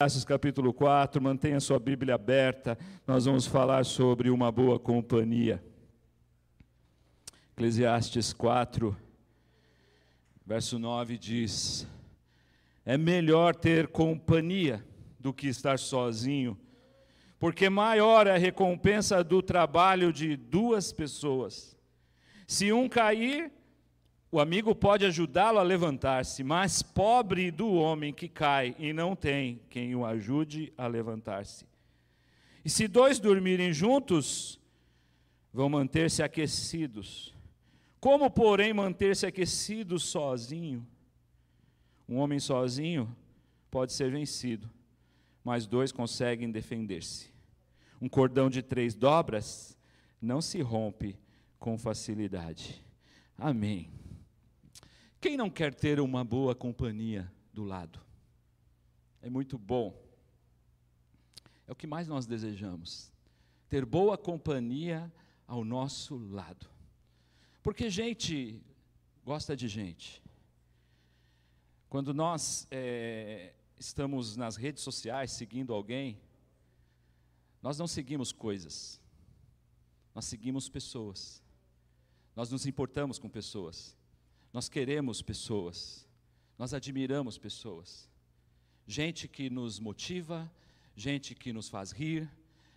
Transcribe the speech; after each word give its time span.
Eclesiastes 0.00 0.24
capítulo 0.24 0.72
4, 0.72 1.20
mantenha 1.20 1.58
sua 1.58 1.80
Bíblia 1.80 2.14
aberta, 2.14 2.78
nós 3.04 3.24
vamos 3.24 3.48
falar 3.48 3.84
sobre 3.84 4.30
uma 4.30 4.52
boa 4.52 4.78
companhia. 4.78 5.60
Eclesiastes 7.50 8.32
4, 8.32 8.96
verso 10.46 10.78
9 10.78 11.18
diz: 11.18 11.84
É 12.86 12.96
melhor 12.96 13.56
ter 13.56 13.88
companhia 13.88 14.86
do 15.18 15.32
que 15.34 15.48
estar 15.48 15.80
sozinho, 15.80 16.56
porque 17.36 17.68
maior 17.68 18.28
é 18.28 18.36
a 18.36 18.38
recompensa 18.38 19.24
do 19.24 19.42
trabalho 19.42 20.12
de 20.12 20.36
duas 20.36 20.92
pessoas. 20.92 21.76
Se 22.46 22.72
um 22.72 22.88
cair, 22.88 23.50
o 24.30 24.40
amigo 24.40 24.74
pode 24.74 25.06
ajudá-lo 25.06 25.58
a 25.58 25.62
levantar-se, 25.62 26.44
mas 26.44 26.82
pobre 26.82 27.50
do 27.50 27.72
homem 27.72 28.12
que 28.12 28.28
cai 28.28 28.76
e 28.78 28.92
não 28.92 29.16
tem 29.16 29.60
quem 29.70 29.94
o 29.94 30.04
ajude 30.04 30.72
a 30.76 30.86
levantar-se. 30.86 31.66
E 32.62 32.68
se 32.68 32.86
dois 32.86 33.18
dormirem 33.18 33.72
juntos, 33.72 34.60
vão 35.52 35.70
manter-se 35.70 36.22
aquecidos. 36.22 37.34
Como, 37.98 38.30
porém, 38.30 38.72
manter-se 38.74 39.24
aquecido 39.24 39.98
sozinho? 39.98 40.86
Um 42.06 42.16
homem 42.16 42.38
sozinho 42.38 43.14
pode 43.70 43.94
ser 43.94 44.10
vencido, 44.10 44.68
mas 45.42 45.66
dois 45.66 45.90
conseguem 45.90 46.50
defender-se. 46.50 47.30
Um 48.00 48.08
cordão 48.08 48.50
de 48.50 48.62
três 48.62 48.94
dobras 48.94 49.76
não 50.20 50.42
se 50.42 50.60
rompe 50.60 51.18
com 51.58 51.78
facilidade. 51.78 52.84
Amém. 53.36 53.90
Quem 55.20 55.36
não 55.36 55.50
quer 55.50 55.74
ter 55.74 55.98
uma 55.98 56.24
boa 56.24 56.54
companhia 56.54 57.30
do 57.52 57.64
lado? 57.64 58.00
É 59.20 59.28
muito 59.28 59.58
bom. 59.58 60.00
É 61.66 61.72
o 61.72 61.74
que 61.74 61.86
mais 61.86 62.06
nós 62.06 62.24
desejamos. 62.24 63.12
Ter 63.68 63.84
boa 63.84 64.16
companhia 64.16 65.12
ao 65.46 65.64
nosso 65.64 66.16
lado. 66.16 66.66
Porque 67.62 67.90
gente 67.90 68.62
gosta 69.24 69.56
de 69.56 69.66
gente. 69.66 70.22
Quando 71.88 72.14
nós 72.14 72.68
é, 72.70 73.54
estamos 73.78 74.36
nas 74.36 74.56
redes 74.56 74.82
sociais 74.82 75.32
seguindo 75.32 75.74
alguém, 75.74 76.20
nós 77.60 77.76
não 77.76 77.88
seguimos 77.88 78.30
coisas, 78.30 79.00
nós 80.14 80.26
seguimos 80.26 80.68
pessoas. 80.68 81.42
Nós 82.36 82.50
nos 82.50 82.66
importamos 82.66 83.18
com 83.18 83.28
pessoas. 83.28 83.97
Nós 84.52 84.68
queremos 84.68 85.20
pessoas, 85.20 86.06
nós 86.56 86.72
admiramos 86.72 87.36
pessoas. 87.36 88.08
Gente 88.86 89.28
que 89.28 89.50
nos 89.50 89.78
motiva, 89.78 90.50
gente 90.96 91.34
que 91.34 91.52
nos 91.52 91.68
faz 91.68 91.92
rir, 91.92 92.30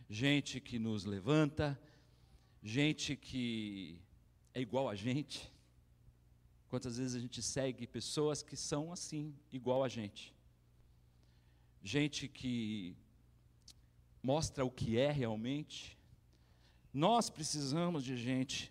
gente 0.09 0.59
que 0.59 0.77
nos 0.77 1.05
levanta, 1.05 1.79
gente 2.61 3.15
que 3.15 3.99
é 4.53 4.61
igual 4.61 4.89
a 4.89 4.95
gente. 4.95 5.51
Quantas 6.69 6.97
vezes 6.97 7.15
a 7.15 7.19
gente 7.19 7.41
segue 7.41 7.87
pessoas 7.87 8.43
que 8.43 8.55
são 8.55 8.91
assim, 8.91 9.33
igual 9.51 9.83
a 9.83 9.89
gente? 9.89 10.33
Gente 11.83 12.27
que 12.27 12.95
mostra 14.21 14.63
o 14.63 14.69
que 14.69 14.97
é 14.97 15.11
realmente. 15.11 15.97
Nós 16.93 17.29
precisamos 17.29 18.03
de 18.03 18.15
gente 18.15 18.70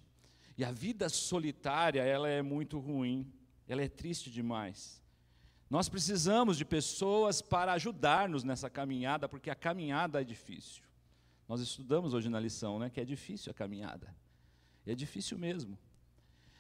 e 0.61 0.65
a 0.65 0.71
vida 0.71 1.09
solitária, 1.09 2.03
ela 2.03 2.29
é 2.29 2.43
muito 2.43 2.79
ruim, 2.79 3.27
ela 3.67 3.81
é 3.81 3.89
triste 3.89 4.31
demais. 4.31 5.03
Nós 5.71 5.89
precisamos 5.89 6.59
de 6.59 6.67
pessoas 6.67 7.41
para 7.41 7.73
ajudar-nos 7.73 8.45
nessa 8.45 8.69
caminhada, 8.69 9.27
porque 9.27 9.49
a 9.49 9.55
caminhada 9.55 10.21
é 10.21 10.25
difícil. 10.25 10.83
Nós 11.49 11.63
estudamos 11.63 12.13
hoje 12.13 12.29
na 12.29 12.39
lição, 12.39 12.79
né, 12.79 12.91
que 12.91 13.01
é 13.01 13.07
difícil 13.07 13.51
a 13.51 13.55
caminhada. 13.55 14.15
É 14.85 14.95
difícil 14.95 15.39
mesmo. 15.39 15.79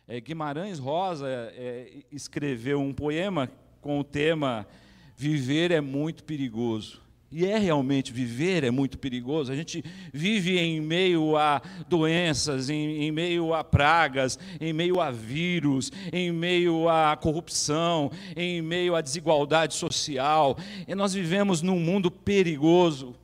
É, 0.08 0.18
Guimarães 0.18 0.78
Rosa 0.78 1.28
é, 1.28 2.02
escreveu 2.10 2.80
um 2.80 2.94
poema 2.94 3.52
com 3.82 4.00
o 4.00 4.04
tema 4.04 4.66
Viver 5.14 5.72
é 5.72 5.80
muito 5.82 6.24
perigoso. 6.24 7.02
E 7.32 7.46
é 7.46 7.58
realmente 7.58 8.12
viver 8.12 8.64
é 8.64 8.72
muito 8.72 8.98
perigoso. 8.98 9.52
A 9.52 9.56
gente 9.56 9.84
vive 10.12 10.58
em 10.58 10.80
meio 10.80 11.36
a 11.36 11.62
doenças, 11.88 12.68
em, 12.68 13.04
em, 13.04 13.12
meio 13.12 13.54
a 13.54 13.62
pragas, 13.62 14.36
em 14.60 14.72
meio 14.72 15.00
a 15.00 15.12
vírus, 15.12 15.92
em 16.12 16.32
meio 16.32 16.88
à 16.88 17.16
corrupção, 17.16 18.10
em 18.34 18.60
meio 18.60 18.96
à 18.96 19.00
desigualdade 19.00 19.74
social. 19.74 20.58
E 20.88 20.94
nós 20.96 21.14
vivemos 21.14 21.62
num 21.62 21.78
mundo 21.78 22.10
perigoso, 22.10 23.14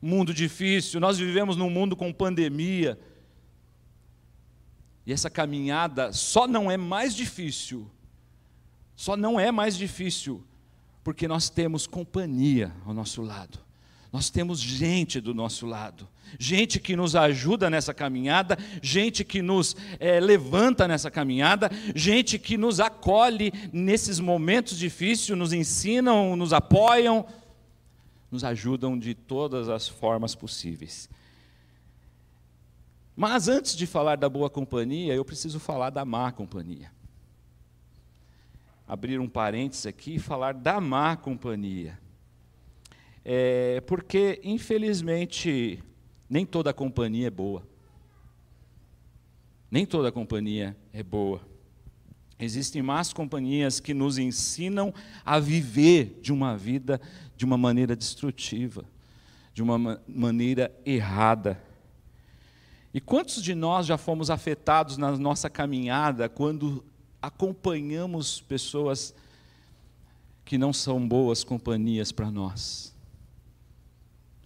mundo 0.00 0.32
difícil. 0.32 1.00
Nós 1.00 1.18
vivemos 1.18 1.56
num 1.56 1.68
mundo 1.68 1.96
com 1.96 2.12
pandemia. 2.12 2.96
E 5.04 5.12
essa 5.12 5.28
caminhada 5.28 6.12
só 6.12 6.46
não 6.46 6.70
é 6.70 6.76
mais 6.76 7.12
difícil, 7.12 7.90
só 8.94 9.16
não 9.16 9.40
é 9.40 9.50
mais 9.50 9.76
difícil 9.76 10.44
porque 11.02 11.28
nós 11.28 11.48
temos 11.48 11.86
companhia 11.86 12.72
ao 12.84 12.92
nosso 12.92 13.22
lado. 13.22 13.58
Nós 14.12 14.30
temos 14.30 14.58
gente 14.58 15.20
do 15.20 15.34
nosso 15.34 15.66
lado, 15.66 16.08
gente 16.38 16.80
que 16.80 16.96
nos 16.96 17.14
ajuda 17.14 17.68
nessa 17.68 17.92
caminhada, 17.92 18.56
gente 18.82 19.22
que 19.22 19.42
nos 19.42 19.76
é, 20.00 20.18
levanta 20.18 20.88
nessa 20.88 21.10
caminhada, 21.10 21.70
gente 21.94 22.38
que 22.38 22.56
nos 22.56 22.80
acolhe 22.80 23.52
nesses 23.70 24.18
momentos 24.18 24.78
difíceis, 24.78 25.36
nos 25.36 25.52
ensinam, 25.52 26.34
nos 26.36 26.54
apoiam, 26.54 27.26
nos 28.30 28.44
ajudam 28.44 28.98
de 28.98 29.14
todas 29.14 29.68
as 29.68 29.86
formas 29.86 30.34
possíveis. 30.34 31.08
Mas 33.14 33.46
antes 33.46 33.76
de 33.76 33.86
falar 33.86 34.16
da 34.16 34.28
boa 34.28 34.48
companhia, 34.48 35.12
eu 35.12 35.24
preciso 35.24 35.60
falar 35.60 35.90
da 35.90 36.04
má 36.04 36.32
companhia 36.32 36.90
abrir 38.88 39.20
um 39.20 39.28
parênteses 39.28 39.86
aqui 39.86 40.14
e 40.14 40.18
falar 40.18 40.54
da 40.54 40.80
má 40.80 41.14
companhia. 41.14 41.98
É, 43.22 43.82
porque, 43.82 44.40
infelizmente, 44.42 45.84
nem 46.30 46.46
toda 46.46 46.72
companhia 46.72 47.26
é 47.26 47.30
boa. 47.30 47.62
Nem 49.70 49.84
toda 49.84 50.10
companhia 50.10 50.74
é 50.90 51.02
boa. 51.02 51.42
Existem 52.38 52.80
más 52.80 53.12
companhias 53.12 53.80
que 53.80 53.92
nos 53.92 54.16
ensinam 54.16 54.94
a 55.24 55.38
viver 55.38 56.18
de 56.22 56.32
uma 56.32 56.56
vida 56.56 56.98
de 57.36 57.44
uma 57.44 57.58
maneira 57.58 57.94
destrutiva, 57.94 58.84
de 59.52 59.62
uma 59.62 60.00
maneira 60.08 60.74
errada. 60.86 61.62
E 62.94 63.00
quantos 63.00 63.42
de 63.42 63.54
nós 63.54 63.86
já 63.86 63.98
fomos 63.98 64.30
afetados 64.30 64.96
na 64.96 65.16
nossa 65.16 65.50
caminhada 65.50 66.28
quando 66.28 66.84
acompanhamos 67.20 68.40
pessoas 68.40 69.14
que 70.44 70.56
não 70.56 70.72
são 70.72 71.06
boas 71.06 71.44
companhias 71.44 72.10
para 72.10 72.30
nós. 72.30 72.94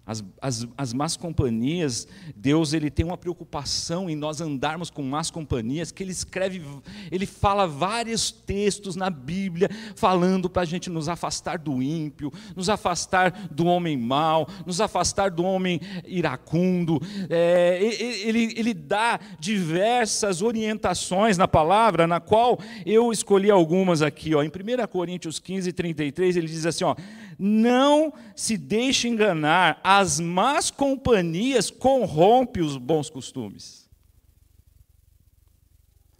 As, 0.05 0.21
as, 0.41 0.67
as 0.77 0.91
más 0.91 1.15
companhias, 1.15 2.05
Deus 2.35 2.73
ele 2.73 2.89
tem 2.89 3.05
uma 3.05 3.17
preocupação 3.17 4.09
em 4.09 4.17
nós 4.17 4.41
andarmos 4.41 4.89
com 4.89 5.01
más 5.01 5.31
companhias, 5.31 5.93
que 5.93 6.03
Ele 6.03 6.11
escreve, 6.11 6.61
Ele 7.09 7.25
fala 7.25 7.65
vários 7.65 8.29
textos 8.29 8.97
na 8.97 9.09
Bíblia, 9.09 9.69
falando 9.95 10.49
para 10.49 10.63
a 10.63 10.65
gente 10.65 10.89
nos 10.89 11.07
afastar 11.07 11.57
do 11.57 11.81
ímpio, 11.81 12.33
nos 12.53 12.67
afastar 12.67 13.47
do 13.49 13.65
homem 13.65 13.95
mau, 13.95 14.45
nos 14.65 14.81
afastar 14.81 15.31
do 15.31 15.43
homem 15.43 15.79
iracundo. 16.05 16.99
É, 17.29 17.79
ele, 18.25 18.53
ele 18.57 18.73
dá 18.73 19.17
diversas 19.39 20.41
orientações 20.41 21.37
na 21.37 21.47
palavra, 21.47 22.05
na 22.05 22.19
qual 22.19 22.59
eu 22.85 23.09
escolhi 23.09 23.49
algumas 23.49 24.01
aqui. 24.01 24.35
Ó. 24.35 24.43
Em 24.43 24.49
1 24.49 24.85
Coríntios 24.87 25.39
15, 25.39 25.71
33, 25.71 26.35
ele 26.35 26.47
diz 26.47 26.65
assim: 26.65 26.83
ó, 26.83 26.93
não 27.37 28.13
se 28.35 28.57
deixe 28.57 29.07
enganar, 29.07 29.79
as 29.83 30.19
más 30.19 30.69
companhias 30.71 31.69
corrompem 31.69 32.63
os 32.63 32.77
bons 32.77 33.09
costumes. 33.09 33.89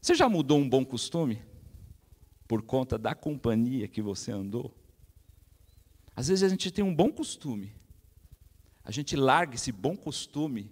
Você 0.01 0.15
já 0.15 0.27
mudou 0.27 0.59
um 0.59 0.67
bom 0.67 0.83
costume? 0.83 1.41
Por 2.47 2.61
conta 2.61 2.97
da 2.97 3.15
companhia 3.15 3.87
que 3.87 4.01
você 4.01 4.31
andou? 4.31 4.75
Às 6.15 6.27
vezes 6.27 6.43
a 6.43 6.49
gente 6.49 6.69
tem 6.71 6.83
um 6.83 6.93
bom 6.93 7.11
costume, 7.11 7.73
a 8.83 8.91
gente 8.91 9.15
larga 9.15 9.55
esse 9.55 9.71
bom 9.71 9.95
costume, 9.95 10.69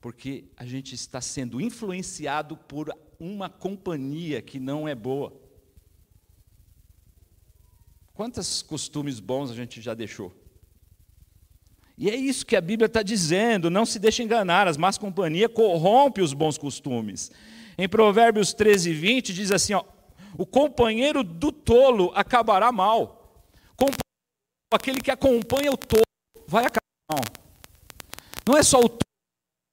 porque 0.00 0.44
a 0.56 0.64
gente 0.64 0.94
está 0.94 1.20
sendo 1.20 1.60
influenciado 1.60 2.56
por 2.56 2.90
uma 3.18 3.48
companhia 3.50 4.40
que 4.40 4.58
não 4.58 4.86
é 4.86 4.94
boa. 4.94 5.43
Quantos 8.14 8.62
costumes 8.62 9.18
bons 9.18 9.50
a 9.50 9.54
gente 9.54 9.82
já 9.82 9.92
deixou? 9.92 10.32
E 11.98 12.08
é 12.08 12.14
isso 12.14 12.46
que 12.46 12.54
a 12.54 12.60
Bíblia 12.60 12.86
está 12.86 13.02
dizendo: 13.02 13.68
não 13.68 13.84
se 13.84 13.98
deixe 13.98 14.22
enganar, 14.22 14.68
as 14.68 14.76
más 14.76 14.96
companhias 14.96 15.50
corrompem 15.52 16.22
os 16.22 16.32
bons 16.32 16.56
costumes. 16.56 17.32
Em 17.76 17.88
Provérbios 17.88 18.54
13, 18.54 18.92
20, 18.92 19.34
diz 19.34 19.50
assim: 19.50 19.74
ó, 19.74 19.84
o 20.38 20.46
companheiro 20.46 21.24
do 21.24 21.50
tolo 21.50 22.12
acabará 22.14 22.70
mal. 22.70 23.44
aquele 24.72 25.00
que 25.00 25.10
acompanha 25.10 25.72
o 25.72 25.76
tolo, 25.76 26.02
vai 26.46 26.64
acabar 26.66 26.82
mal. 27.10 27.20
Não 28.46 28.56
é 28.56 28.62
só 28.62 28.78
o 28.78 28.88
tolo 28.88 29.00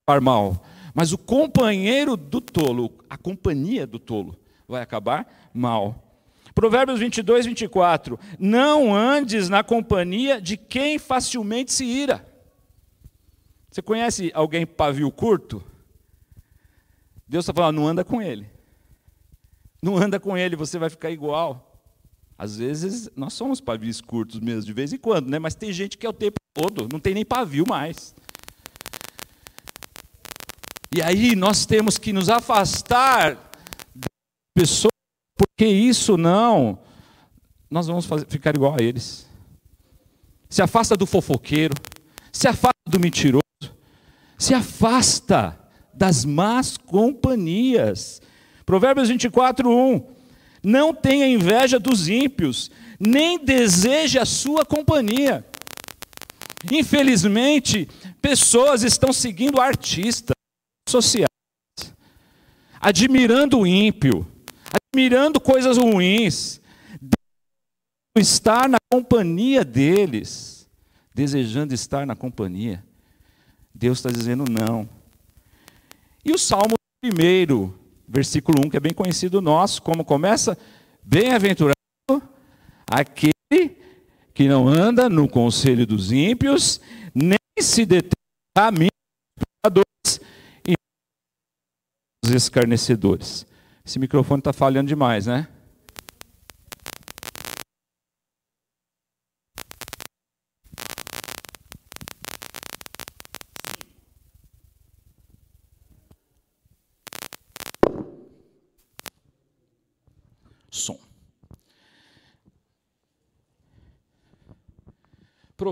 acabar 0.08 0.22
mal, 0.22 0.66
mas 0.96 1.12
o 1.12 1.18
companheiro 1.18 2.18
do 2.18 2.42
tolo, 2.42 2.92
a 3.08 3.18
companhia 3.18 3.86
do 3.86 4.00
tolo, 4.00 4.36
vai 4.68 4.82
acabar 4.82 5.52
mal. 5.54 6.11
Provérbios 6.53 7.00
22, 7.00 7.45
24. 7.45 8.19
Não 8.39 8.94
andes 8.94 9.50
na 9.50 9.63
companhia 9.63 10.42
de 10.42 10.57
quem 10.57 11.00
facilmente 11.00 11.71
se 11.71 11.86
ira. 11.86 12.27
Você 13.69 13.81
conhece 13.81 14.31
alguém 14.33 14.65
pavio 14.65 15.09
curto? 15.12 15.63
Deus 17.27 17.45
está 17.45 17.53
falando, 17.53 17.77
não 17.77 17.88
anda 17.88 18.03
com 18.03 18.21
ele. 18.21 18.50
Não 19.81 19.98
anda 19.98 20.19
com 20.19 20.38
ele, 20.38 20.56
você 20.56 20.77
vai 20.77 20.89
ficar 20.89 21.09
igual. 21.09 21.71
Às 22.38 22.57
vezes 22.57 23.09
nós 23.15 23.33
somos 23.33 23.62
pavios 23.62 24.01
curtos 24.01 24.39
mesmo, 24.39 24.63
de 24.63 24.74
vez 24.74 24.92
em 24.92 24.97
quando, 24.97 25.30
né? 25.30 25.39
Mas 25.39 25.56
tem 25.56 25.71
gente 25.71 25.97
que 25.97 26.06
é 26.06 26.09
o 26.09 26.13
tempo 26.13 26.38
todo, 26.54 26.89
não 26.92 27.00
tem 27.00 27.13
nem 27.13 27.24
pavio 27.24 27.63
mais. 27.68 28.13
E 30.94 31.01
aí 31.01 31.36
nós 31.36 31.65
temos 31.65 31.97
que 31.97 32.12
nos 32.12 32.30
afastar 32.30 33.36
de 33.95 34.07
pessoas, 34.54 34.91
porque 35.62 35.72
isso 35.72 36.18
não, 36.18 36.80
nós 37.69 37.86
vamos 37.86 38.08
fazer, 38.08 38.25
ficar 38.25 38.56
igual 38.56 38.74
a 38.80 38.81
eles. 38.81 39.30
Se 40.50 40.60
afasta 40.60 40.98
do 40.98 41.06
fofoqueiro, 41.06 41.75
se 42.34 42.48
afasta 42.48 42.80
do 42.90 43.00
mentiroso, 43.00 43.44
se 44.40 44.56
afasta 44.56 45.56
das 45.94 46.25
más 46.25 46.78
companhias. 46.78 48.24
Provérbios 48.66 49.10
24, 49.10 49.69
1. 49.69 50.04
Não 50.63 50.96
tenha 50.96 51.28
inveja 51.28 51.80
dos 51.80 52.10
ímpios, 52.10 52.72
nem 53.00 53.38
deseje 53.38 54.18
a 54.18 54.25
sua 54.25 54.66
companhia. 54.66 55.46
Infelizmente, 56.72 57.88
pessoas 58.19 58.81
estão 58.81 59.14
seguindo 59.14 59.62
artistas 59.62 60.34
sociais, 60.90 61.28
admirando 62.81 63.60
o 63.60 63.68
ímpio, 63.68 64.25
admirando 64.94 65.40
coisas 65.40 65.78
ruins, 65.78 66.60
estar 68.18 68.68
na 68.68 68.78
companhia 68.92 69.64
deles, 69.64 70.70
desejando 71.16 71.74
estar 71.74 72.06
na 72.06 72.14
companhia. 72.14 72.84
Deus 73.74 74.00
está 74.00 74.12
dizendo 74.12 74.44
não. 74.50 74.88
E 76.26 76.34
o 76.34 76.38
Salmo 76.38 76.76
primeiro, 77.02 77.74
versículo 78.06 78.66
1, 78.66 78.70
que 78.70 78.78
é 78.78 78.82
bem 78.82 78.94
conhecido 78.94 79.42
nosso, 79.42 79.82
como 79.82 80.04
começa? 80.04 80.58
Bem-aventurado 81.02 81.74
aquele 82.86 83.78
que 84.34 84.48
não 84.50 84.68
anda 84.68 85.10
no 85.10 85.28
conselho 85.28 85.88
dos 85.88 86.12
ímpios, 86.12 86.82
nem 87.16 87.38
se 87.60 87.86
detém 87.86 88.12
a 88.58 88.62
caminho 88.62 88.90
pecadores 89.64 90.20
e 90.68 90.74
dos 92.24 92.36
escarnecedores. 92.36 93.50
Esse 93.86 94.00
microfone 94.00 94.39
está 94.39 94.54
falhando 94.54 94.88
demais, 94.88 95.25
né? 95.25 95.48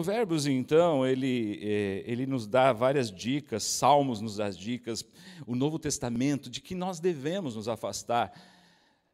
Provérbios, 0.09 0.47
então, 0.47 1.05
ele, 1.05 1.59
é, 1.61 2.03
ele 2.07 2.25
nos 2.25 2.47
dá 2.47 2.73
várias 2.73 3.11
dicas, 3.11 3.61
Salmos 3.61 4.19
nos 4.19 4.37
dá 4.37 4.49
dicas, 4.49 5.05
o 5.45 5.53
Novo 5.53 5.77
Testamento, 5.77 6.49
de 6.49 6.61
que 6.61 6.73
nós 6.73 6.99
devemos 6.99 7.55
nos 7.55 7.67
afastar 7.67 8.33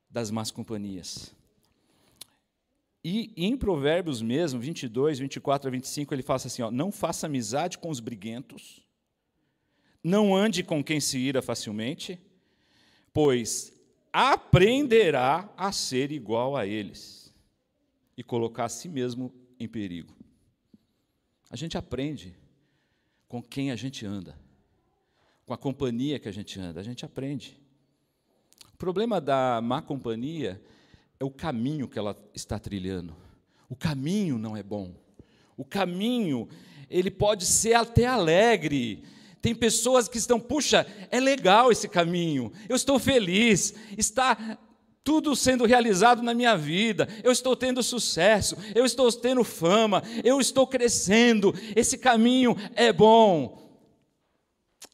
das 0.10 0.32
más 0.32 0.52
companhias. 0.52 1.36
E 3.04 3.34
em 3.36 3.58
Provérbios 3.58 4.22
mesmo, 4.22 4.58
22, 4.58 5.20
24 5.20 5.68
a 5.68 5.72
25, 5.72 6.14
ele 6.14 6.24
fala 6.24 6.38
assim: 6.38 6.62
ó, 6.62 6.72
não 6.72 6.94
faça 6.94 7.26
amizade 7.26 7.78
com 7.78 7.90
os 7.90 8.00
briguentos, 8.00 8.82
não 10.02 10.34
ande 10.34 10.64
com 10.64 10.82
quem 10.82 11.02
se 11.02 11.18
ira 11.18 11.42
facilmente, 11.42 12.18
pois 13.12 13.74
aprenderá 14.14 15.54
a 15.58 15.74
ser 15.74 16.14
igual 16.14 16.56
a 16.56 16.66
eles 16.66 17.36
e 18.18 18.24
colocar 18.24 18.64
a 18.64 18.70
si 18.70 18.88
mesmo 18.88 19.30
em 19.60 19.68
perigo. 19.68 20.16
A 21.56 21.58
gente 21.58 21.78
aprende 21.78 22.36
com 23.30 23.42
quem 23.42 23.72
a 23.72 23.78
gente 23.78 24.06
anda, 24.06 24.38
com 25.46 25.54
a 25.54 25.58
companhia 25.58 26.20
que 26.20 26.28
a 26.28 26.32
gente 26.34 26.60
anda, 26.60 26.82
a 26.82 26.84
gente 26.84 27.06
aprende. 27.06 27.58
O 28.74 28.78
problema 28.78 29.22
da 29.22 29.62
má 29.64 29.82
companhia 29.82 30.62
é 31.18 31.24
o 31.24 31.32
caminho 31.32 31.88
que 31.88 31.98
ela 31.98 32.14
está 32.34 32.60
trilhando. 32.60 33.16
O 33.70 33.76
caminho 33.78 34.38
não 34.38 34.58
é 34.58 34.62
bom. 34.62 34.96
O 35.56 35.64
caminho, 35.64 36.50
ele 36.90 37.10
pode 37.10 37.46
ser 37.46 37.76
até 37.76 38.06
alegre, 38.06 39.06
tem 39.42 39.56
pessoas 39.56 40.10
que 40.10 40.18
estão, 40.18 40.38
puxa, 40.38 40.86
é 41.10 41.22
legal 41.22 41.72
esse 41.72 41.88
caminho, 41.88 42.52
eu 42.68 42.76
estou 42.76 43.00
feliz, 43.00 43.74
está 43.98 44.60
tudo 45.06 45.36
sendo 45.36 45.68
realizado 45.68 46.24
na 46.24 46.34
minha 46.34 46.58
vida, 46.58 47.08
eu 47.24 47.32
estou 47.32 47.56
tendo 47.56 47.84
sucesso, 47.84 48.58
eu 48.74 48.84
estou 48.84 49.10
tendo 49.12 49.44
fama, 49.44 50.02
eu 50.24 50.42
estou 50.42 50.66
crescendo, 50.66 51.54
esse 51.76 51.96
caminho 51.96 52.58
é 52.76 52.92
bom. 52.92 53.64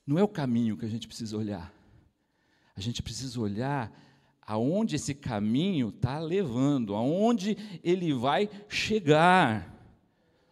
Não 0.05 0.19
é 0.19 0.23
o 0.23 0.27
caminho 0.27 0.75
que 0.75 0.85
a 0.85 0.89
gente 0.89 1.07
precisa 1.07 1.37
olhar, 1.37 1.73
a 2.75 2.81
gente 2.81 3.01
precisa 3.01 3.39
olhar 3.39 3.89
aonde 4.45 4.97
esse 4.97 5.13
caminho 5.13 5.87
está 5.95 6.19
levando, 6.19 6.93
aonde 6.93 7.57
ele 7.81 8.13
vai 8.13 8.49
chegar. 8.67 9.73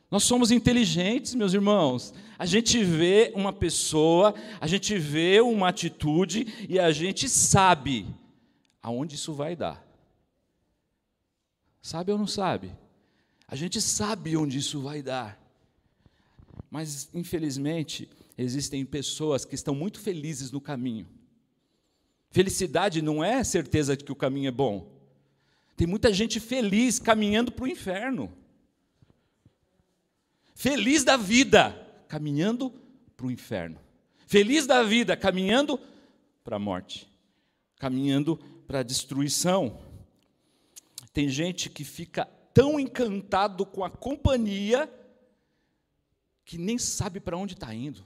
Nós 0.10 0.24
somos 0.24 0.52
inteligentes, 0.52 1.36
meus 1.36 1.54
irmãos. 1.54 2.14
A 2.38 2.46
gente 2.46 2.82
vê 2.82 3.34
uma 3.36 3.52
pessoa, 3.52 4.34
a 4.62 4.68
gente 4.68 4.98
vê 4.98 5.42
uma 5.42 5.68
atitude 5.68 6.66
e 6.70 6.80
a 6.80 6.94
gente 6.94 7.28
sabe 7.28 8.08
aonde 8.90 9.16
isso 9.16 9.34
vai 9.34 9.56
dar. 9.56 9.86
Sabe 11.82 12.12
ou 12.12 12.18
não 12.18 12.28
sabe? 12.28 12.76
A 13.48 13.56
gente 13.56 13.80
sabe 13.82 14.36
onde 14.36 14.58
isso 14.58 14.82
vai 14.82 15.02
dar. 15.02 15.40
Mas, 16.70 17.10
infelizmente, 17.14 18.10
existem 18.38 18.86
pessoas 18.86 19.46
que 19.46 19.56
estão 19.56 19.74
muito 19.74 20.00
felizes 20.00 20.52
no 20.52 20.60
caminho. 20.60 21.08
Felicidade 22.32 23.02
não 23.02 23.24
é 23.24 23.44
certeza 23.44 23.96
de 23.96 24.04
que 24.04 24.12
o 24.12 24.16
caminho 24.16 24.50
é 24.50 24.52
bom. 24.52 24.92
Tem 25.76 25.88
muita 25.88 26.12
gente 26.14 26.40
feliz 26.40 27.00
caminhando 27.00 27.52
para 27.52 27.66
o 27.66 27.68
inferno. 27.68 28.32
Feliz 30.54 31.04
da 31.04 31.16
vida, 31.16 31.74
caminhando 32.08 32.72
para 33.16 33.26
o 33.26 33.32
inferno. 33.32 33.80
Feliz 34.28 34.68
da 34.68 34.84
vida, 34.84 35.16
caminhando 35.16 35.80
para 36.44 36.58
a 36.58 36.60
morte. 36.60 37.10
Caminhando 37.78 38.40
para 38.70 38.84
destruição. 38.84 39.80
Tem 41.12 41.28
gente 41.28 41.72
que 41.72 41.84
fica 41.84 42.26
tão 42.54 42.80
encantado 42.80 43.66
com 43.66 43.84
a 43.84 43.90
companhia 43.90 44.88
que 46.46 46.56
nem 46.56 46.78
sabe 46.78 47.20
para 47.20 47.36
onde 47.36 47.56
está 47.56 47.74
indo. 47.74 48.06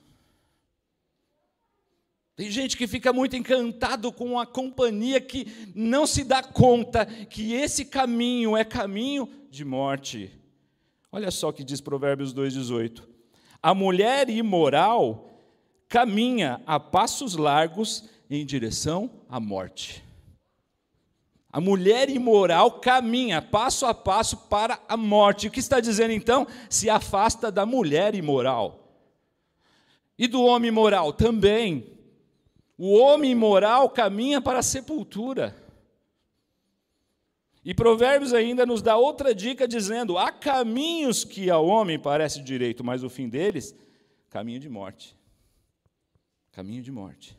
Tem 2.34 2.50
gente 2.50 2.78
que 2.78 2.88
fica 2.88 3.12
muito 3.12 3.36
encantado 3.36 4.10
com 4.14 4.40
a 4.40 4.46
companhia 4.46 5.20
que 5.20 5.74
não 5.76 6.08
se 6.08 6.24
dá 6.24 6.42
conta 6.42 7.06
que 7.06 7.52
esse 7.52 7.84
caminho 7.84 8.56
é 8.56 8.64
caminho 8.64 9.30
de 9.52 9.66
morte. 9.66 10.32
Olha 11.12 11.30
só 11.30 11.50
o 11.50 11.54
que 11.54 11.66
diz 11.66 11.82
Provérbios 11.82 12.34
2,18. 12.34 13.04
A 13.62 13.76
mulher 13.76 14.30
imoral 14.30 15.38
caminha 15.90 16.62
a 16.66 16.80
passos 16.80 17.36
largos 17.36 18.08
em 18.30 18.46
direção 18.46 19.12
à 19.28 19.42
morte. 19.42 20.13
A 21.54 21.62
mulher 21.62 22.10
imoral 22.10 22.80
caminha 22.80 23.40
passo 23.40 23.86
a 23.86 23.94
passo 23.94 24.36
para 24.36 24.80
a 24.90 24.98
morte. 24.98 25.48
O 25.48 25.52
que 25.52 25.60
está 25.60 25.80
dizendo 25.80 26.12
então? 26.12 26.48
Se 26.68 26.90
afasta 26.90 27.52
da 27.52 27.64
mulher 27.64 28.16
imoral. 28.16 28.98
E 30.18 30.28
do 30.28 30.42
homem 30.42 30.70
imoral 30.70 31.14
também. 31.14 31.96
O 32.76 32.98
homem 32.98 33.30
imoral 33.30 33.88
caminha 33.92 34.42
para 34.42 34.60
a 34.60 34.64
sepultura. 34.64 35.56
E 37.64 37.72
Provérbios 37.72 38.34
ainda 38.34 38.66
nos 38.66 38.82
dá 38.82 38.98
outra 38.98 39.34
dica 39.36 39.68
dizendo: 39.68 40.18
há 40.18 40.32
caminhos 40.32 41.24
que 41.24 41.52
ao 41.52 41.68
homem 41.68 42.00
parece 42.00 42.42
direito, 42.42 42.84
mas 42.84 43.04
o 43.04 43.12
fim 43.12 43.30
deles, 43.30 43.76
caminho 44.28 44.60
de 44.60 44.68
morte. 44.68 45.16
Caminho 46.52 46.82
de 46.82 46.92
morte. 46.92 47.38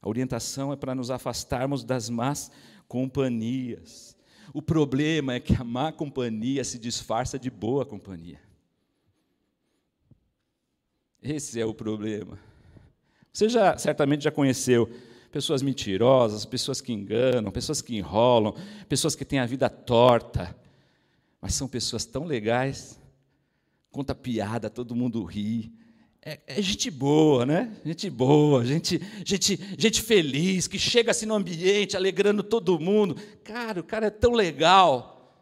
A 0.00 0.08
orientação 0.08 0.72
é 0.72 0.76
para 0.76 0.94
nos 0.94 1.10
afastarmos 1.10 1.82
das 1.82 2.08
más 2.08 2.52
companhias. 2.88 4.16
O 4.52 4.62
problema 4.62 5.34
é 5.34 5.40
que 5.40 5.54
a 5.54 5.64
má 5.64 5.90
companhia 5.90 6.62
se 6.64 6.78
disfarça 6.78 7.38
de 7.38 7.50
boa 7.50 7.84
companhia. 7.84 8.40
Esse 11.22 11.60
é 11.60 11.64
o 11.64 11.74
problema. 11.74 12.38
Você 13.32 13.48
já 13.48 13.76
certamente 13.76 14.24
já 14.24 14.30
conheceu 14.30 14.88
pessoas 15.32 15.62
mentirosas, 15.62 16.44
pessoas 16.44 16.80
que 16.80 16.92
enganam, 16.92 17.50
pessoas 17.50 17.82
que 17.82 17.96
enrolam, 17.96 18.54
pessoas 18.88 19.16
que 19.16 19.24
têm 19.24 19.40
a 19.40 19.46
vida 19.46 19.68
torta, 19.68 20.56
mas 21.40 21.54
são 21.54 21.66
pessoas 21.66 22.04
tão 22.04 22.24
legais, 22.24 23.00
conta 23.90 24.14
piada, 24.14 24.70
todo 24.70 24.94
mundo 24.94 25.24
ri. 25.24 25.72
É, 26.24 26.40
é, 26.46 26.62
gente 26.62 26.90
boa, 26.90 27.44
né? 27.44 27.76
Gente 27.84 28.08
boa, 28.08 28.64
gente, 28.64 28.98
gente, 29.24 29.58
gente 29.78 30.00
feliz, 30.00 30.66
que 30.66 30.78
chega 30.78 31.10
assim 31.10 31.26
no 31.26 31.34
ambiente, 31.34 31.96
alegrando 31.96 32.42
todo 32.42 32.80
mundo. 32.80 33.16
Cara, 33.42 33.80
o 33.80 33.84
cara 33.84 34.06
é 34.06 34.10
tão 34.10 34.32
legal, 34.32 35.36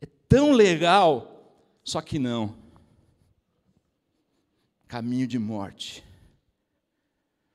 é 0.00 0.06
tão 0.28 0.52
legal, 0.52 1.56
só 1.82 2.02
que 2.02 2.18
não. 2.18 2.54
Caminho 4.86 5.26
de 5.26 5.38
morte. 5.38 6.04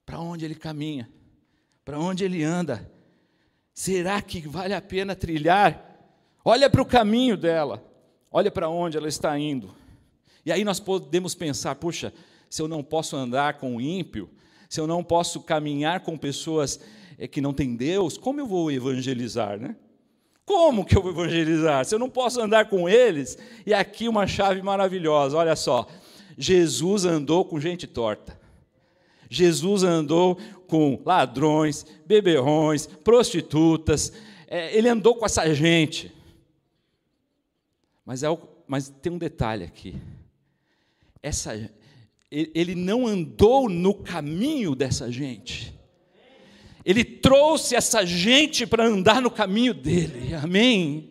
Para 0.03 0.19
onde 0.19 0.43
ele 0.43 0.55
caminha? 0.55 1.07
para 1.87 1.97
onde 1.97 2.25
ele 2.25 2.43
anda. 2.43 2.91
Será 3.73 4.21
que 4.21 4.41
vale 4.41 4.73
a 4.73 4.81
pena 4.81 5.15
trilhar? 5.15 5.97
Olha 6.43 6.69
para 6.69 6.81
o 6.81 6.85
caminho 6.85 7.37
dela, 7.37 7.81
olha 8.29 8.51
para 8.51 8.67
onde 8.67 8.97
ela 8.97 9.07
está 9.07 9.39
indo. 9.39 9.73
E 10.45 10.51
aí 10.51 10.65
nós 10.65 10.81
podemos 10.81 11.33
pensar: 11.33 11.75
puxa, 11.75 12.13
se 12.49 12.61
eu 12.61 12.67
não 12.67 12.83
posso 12.83 13.15
andar 13.15 13.55
com 13.55 13.75
o 13.75 13.81
ímpio, 13.81 14.29
se 14.69 14.79
eu 14.79 14.87
não 14.87 15.03
posso 15.03 15.41
caminhar 15.41 16.01
com 16.01 16.17
pessoas 16.17 16.79
eh, 17.17 17.27
que 17.27 17.41
não 17.41 17.53
têm 17.53 17.75
Deus, 17.75 18.17
como 18.17 18.39
eu 18.39 18.47
vou 18.47 18.71
evangelizar, 18.71 19.59
né? 19.59 19.75
Como 20.45 20.85
que 20.85 20.97
eu 20.97 21.01
vou 21.01 21.11
evangelizar? 21.11 21.85
Se 21.85 21.93
eu 21.93 21.99
não 21.99 22.09
posso 22.09 22.39
andar 22.39 22.69
com 22.69 22.87
eles, 22.87 23.37
e 23.65 23.73
aqui 23.73 24.07
uma 24.07 24.25
chave 24.25 24.61
maravilhosa, 24.61 25.35
olha 25.35 25.55
só. 25.55 25.85
Jesus 26.37 27.03
andou 27.03 27.43
com 27.43 27.59
gente 27.59 27.85
torta. 27.85 28.39
Jesus 29.29 29.83
andou 29.83 30.37
com 30.67 31.01
ladrões, 31.05 31.85
beberrões, 32.05 32.87
prostitutas, 32.87 34.13
é, 34.47 34.75
ele 34.77 34.87
andou 34.87 35.15
com 35.15 35.25
essa 35.25 35.53
gente. 35.53 36.13
Mas, 38.05 38.23
é 38.23 38.27
mas 38.65 38.87
tem 38.87 39.11
um 39.11 39.17
detalhe 39.17 39.65
aqui. 39.65 40.01
Essa, 41.21 41.69
ele 42.31 42.75
não 42.75 43.07
andou 43.07 43.69
no 43.69 43.93
caminho 43.93 44.75
dessa 44.75 45.11
gente. 45.11 45.73
Ele 46.83 47.03
trouxe 47.03 47.75
essa 47.75 48.05
gente 48.05 48.65
para 48.65 48.85
andar 48.85 49.21
no 49.21 49.29
caminho 49.29 49.73
dele. 49.73 50.33
Amém? 50.33 51.09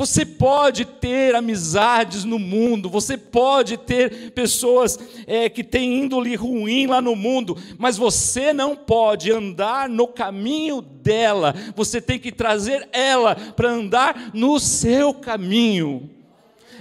Você 0.00 0.24
pode 0.24 0.86
ter 0.86 1.34
amizades 1.34 2.24
no 2.24 2.38
mundo, 2.38 2.88
você 2.88 3.18
pode 3.18 3.76
ter 3.76 4.30
pessoas 4.32 4.98
é, 5.26 5.46
que 5.50 5.62
têm 5.62 6.00
índole 6.00 6.34
ruim 6.36 6.86
lá 6.86 7.02
no 7.02 7.14
mundo, 7.14 7.54
mas 7.76 7.98
você 7.98 8.50
não 8.50 8.74
pode 8.74 9.30
andar 9.30 9.90
no 9.90 10.08
caminho 10.08 10.80
dela, 10.80 11.54
você 11.76 12.00
tem 12.00 12.18
que 12.18 12.32
trazer 12.32 12.88
ela 12.92 13.34
para 13.34 13.70
andar 13.70 14.30
no 14.32 14.58
seu 14.58 15.12
caminho. 15.12 16.08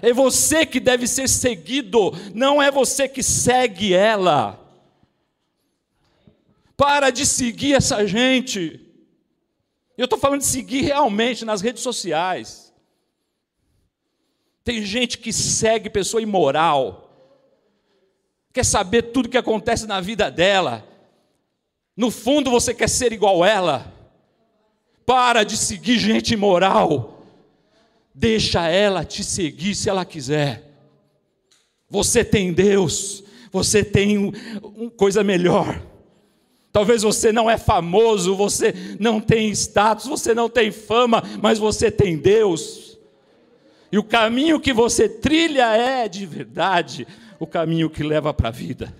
É 0.02 0.14
você 0.14 0.66
que 0.66 0.80
deve 0.80 1.08
ser 1.08 1.28
seguido, 1.28 2.12
não 2.34 2.62
é 2.62 2.72
você 2.72 3.08
que 3.08 3.24
segue 3.24 3.94
ela. 3.94 4.60
Para 6.78 7.10
de 7.10 7.26
seguir 7.26 7.74
essa 7.74 8.08
gente. 8.08 8.80
Eu 9.98 10.06
estou 10.06 10.18
falando 10.18 10.40
de 10.40 10.48
seguir 10.48 10.82
realmente 10.82 11.44
nas 11.44 11.62
redes 11.62 11.84
sociais. 11.84 12.74
Tem 14.64 14.86
gente 14.86 15.18
que 15.18 15.34
segue 15.34 15.90
pessoa 15.90 16.22
imoral, 16.22 17.10
quer 18.54 18.64
saber 18.64 19.12
tudo 19.12 19.28
que 19.28 19.38
acontece 19.38 19.88
na 19.88 20.00
vida 20.00 20.30
dela. 20.30 20.88
No 21.98 22.10
fundo 22.12 22.50
você 22.50 22.74
quer 22.74 22.88
ser 22.88 23.12
igual 23.12 23.44
ela. 23.44 23.94
Para 25.06 25.44
de 25.44 25.58
seguir 25.58 25.98
gente 25.98 26.34
imoral. 26.34 27.19
Deixa 28.20 28.68
ela 28.68 29.06
te 29.06 29.24
seguir 29.24 29.74
se 29.74 29.90
ela 29.90 30.04
quiser. 30.04 30.62
Você 31.90 32.22
tem 32.22 32.52
Deus, 32.52 33.24
você 33.50 33.82
tem 33.82 34.18
um, 34.18 34.34
um, 34.62 34.90
coisa 34.90 35.24
melhor. 35.24 35.82
Talvez 36.70 37.02
você 37.02 37.32
não 37.32 37.50
é 37.50 37.58
famoso, 37.58 38.36
você 38.36 38.74
não 39.00 39.22
tem 39.22 39.50
status, 39.52 40.06
você 40.06 40.34
não 40.34 40.50
tem 40.50 40.70
fama, 40.70 41.24
mas 41.42 41.60
você 41.60 41.90
tem 41.90 42.18
Deus. 42.18 43.00
E 43.90 43.98
o 43.98 44.04
caminho 44.04 44.60
que 44.60 44.74
você 44.74 45.08
trilha 45.08 45.74
é, 45.74 46.10
de 46.10 46.26
verdade, 46.26 47.08
o 47.40 47.48
caminho 47.48 47.90
que 47.90 48.04
leva 48.04 48.34
para 48.34 48.50
a 48.50 48.52
vida. 48.52 48.94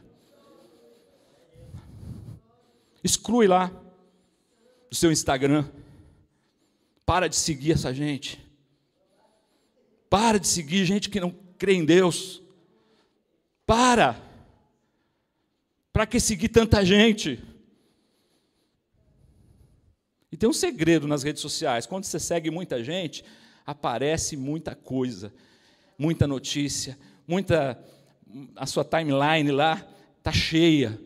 Exclui 3.04 3.48
lá 3.48 3.70
do 4.90 4.96
seu 4.96 5.12
Instagram. 5.12 5.66
Para 7.06 7.28
de 7.28 7.36
seguir 7.36 7.74
essa 7.74 7.94
gente. 7.94 8.49
Para 10.10 10.40
de 10.40 10.48
seguir 10.48 10.86
gente 10.86 11.10
que 11.10 11.20
não 11.20 11.32
crê 11.58 11.74
em 11.74 11.86
Deus. 11.86 12.42
Para. 13.66 14.20
Para 15.94 16.08
que 16.08 16.20
seguir 16.20 16.50
tanta 16.50 16.84
gente? 16.84 17.44
E 20.32 20.38
tem 20.38 20.50
um 20.50 20.54
segredo 20.54 21.08
nas 21.08 21.22
redes 21.22 21.42
sociais: 21.42 21.86
quando 21.86 22.06
você 22.06 22.20
segue 22.20 22.50
muita 22.50 22.84
gente, 22.84 23.24
aparece 23.66 24.36
muita 24.36 24.74
coisa, 24.74 25.32
muita 25.98 26.26
notícia, 26.26 26.98
muita 27.28 27.80
a 28.56 28.66
sua 28.66 28.84
timeline 28.84 29.52
lá 29.52 29.88
está 30.18 30.32
cheia 30.32 31.00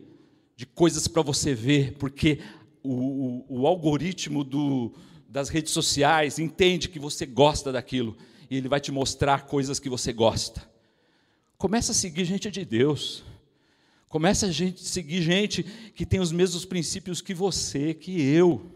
de 0.56 0.66
coisas 0.66 1.08
para 1.08 1.22
você 1.22 1.54
ver, 1.54 1.94
porque 1.98 2.38
o, 2.82 3.44
o, 3.48 3.60
o 3.60 3.66
algoritmo 3.66 4.44
do, 4.44 4.94
das 5.28 5.48
redes 5.48 5.72
sociais 5.72 6.38
entende 6.38 6.88
que 6.88 6.98
você 6.98 7.24
gosta 7.24 7.72
daquilo 7.72 8.16
e 8.50 8.56
ele 8.56 8.68
vai 8.68 8.80
te 8.80 8.92
mostrar 8.92 9.46
coisas 9.46 9.78
que 9.78 9.88
você 9.88 10.12
gosta. 10.12 10.68
Começa 11.56 11.92
a 11.92 11.94
seguir 11.94 12.24
gente 12.24 12.50
de 12.50 12.64
Deus. 12.64 13.24
Começa 14.08 14.46
a 14.46 14.50
gente, 14.50 14.84
seguir 14.84 15.22
gente 15.22 15.62
que 15.62 16.06
tem 16.06 16.20
os 16.20 16.30
mesmos 16.30 16.64
princípios 16.64 17.20
que 17.20 17.34
você, 17.34 17.94
que 17.94 18.20
eu. 18.20 18.70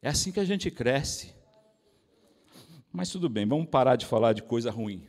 É 0.00 0.08
assim 0.08 0.30
que 0.30 0.40
a 0.40 0.44
gente 0.44 0.70
cresce. 0.70 1.34
Mas 2.92 3.10
tudo 3.10 3.28
bem, 3.28 3.46
vamos 3.46 3.68
parar 3.68 3.96
de 3.96 4.06
falar 4.06 4.32
de 4.32 4.42
coisa 4.42 4.70
ruim. 4.70 5.06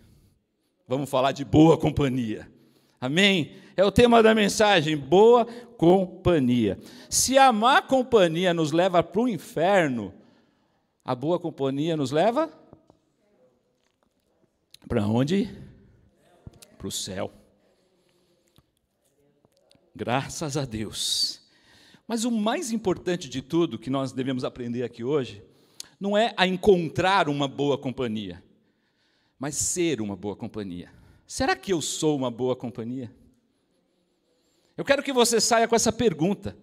Vamos 0.87 1.09
falar 1.09 1.31
de 1.31 1.45
boa 1.45 1.77
companhia. 1.77 2.51
Amém? 2.99 3.53
É 3.77 3.85
o 3.85 3.91
tema 3.91 4.21
da 4.21 4.35
mensagem, 4.35 4.97
boa 4.97 5.45
companhia. 5.77 6.79
Se 7.09 7.37
a 7.37 7.51
má 7.51 7.81
companhia 7.81 8.53
nos 8.53 8.71
leva 8.71 9.01
para 9.01 9.21
o 9.21 9.27
inferno, 9.27 10.13
a 11.03 11.15
boa 11.15 11.39
companhia 11.39 11.97
nos 11.97 12.11
leva 12.11 12.51
para 14.87 15.05
onde? 15.05 15.49
Para 16.77 16.87
o 16.87 16.91
céu. 16.91 17.31
Graças 19.95 20.55
a 20.55 20.65
Deus. 20.65 21.41
Mas 22.07 22.23
o 22.23 22.31
mais 22.31 22.71
importante 22.71 23.29
de 23.29 23.41
tudo 23.41 23.77
que 23.77 23.89
nós 23.89 24.11
devemos 24.11 24.43
aprender 24.43 24.83
aqui 24.83 25.03
hoje 25.03 25.43
não 25.99 26.17
é 26.17 26.33
a 26.37 26.47
encontrar 26.47 27.27
uma 27.27 27.47
boa 27.47 27.77
companhia, 27.77 28.41
mas 29.37 29.55
ser 29.55 30.01
uma 30.01 30.15
boa 30.15 30.35
companhia. 30.35 30.91
Será 31.27 31.55
que 31.55 31.71
eu 31.71 31.81
sou 31.81 32.15
uma 32.17 32.31
boa 32.31 32.55
companhia? 32.55 33.13
Eu 34.75 34.85
quero 34.85 35.03
que 35.03 35.11
você 35.11 35.41
saia 35.41 35.67
com 35.67 35.75
essa 35.75 35.91
pergunta, 35.91 36.57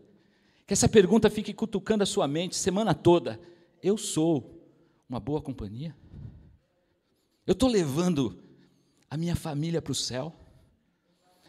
que 0.67 0.73
essa 0.73 0.89
pergunta 0.89 1.31
fique 1.31 1.53
cutucando 1.53 2.03
a 2.03 2.07
sua 2.07 2.27
mente 2.27 2.57
semana 2.57 2.95
toda. 2.95 3.39
Eu 3.87 3.97
sou 3.97 4.69
uma 5.09 5.21
boa 5.21 5.41
companhia? 5.41 5.97
Eu 7.47 7.53
estou 7.53 7.69
levando 7.69 8.37
a 9.09 9.17
minha 9.17 9.37
família 9.37 9.81
para 9.81 9.93
o 9.93 9.95
céu? 9.95 10.35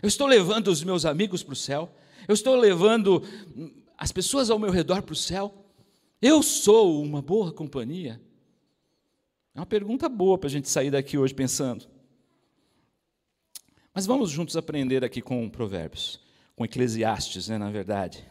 Eu 0.04 0.08
estou 0.08 0.28
levando 0.28 0.68
os 0.68 0.84
meus 0.84 1.04
amigos 1.04 1.42
para 1.42 1.54
o 1.54 1.56
céu? 1.56 1.92
Eu 2.28 2.36
estou 2.36 2.56
levando 2.56 3.24
as 3.98 4.12
pessoas 4.12 4.52
ao 4.52 4.60
meu 4.60 4.70
redor 4.70 5.02
para 5.02 5.14
o 5.14 5.16
céu? 5.16 5.52
Eu 6.22 6.44
sou 6.44 7.02
uma 7.02 7.24
boa 7.24 7.52
companhia? 7.52 8.22
É 9.56 9.60
uma 9.60 9.66
pergunta 9.66 10.08
boa 10.08 10.38
para 10.38 10.46
a 10.46 10.52
gente 10.52 10.70
sair 10.70 10.92
daqui 10.92 11.18
hoje 11.18 11.34
pensando. 11.34 11.88
Mas 13.92 14.06
vamos 14.06 14.30
juntos 14.30 14.56
aprender 14.56 15.04
aqui 15.04 15.24
com 15.24 15.50
Provérbios, 15.50 16.20
com 16.56 16.64
Eclesiastes, 16.64 17.48
né, 17.48 17.58
na 17.58 17.72
verdade. 17.72 18.24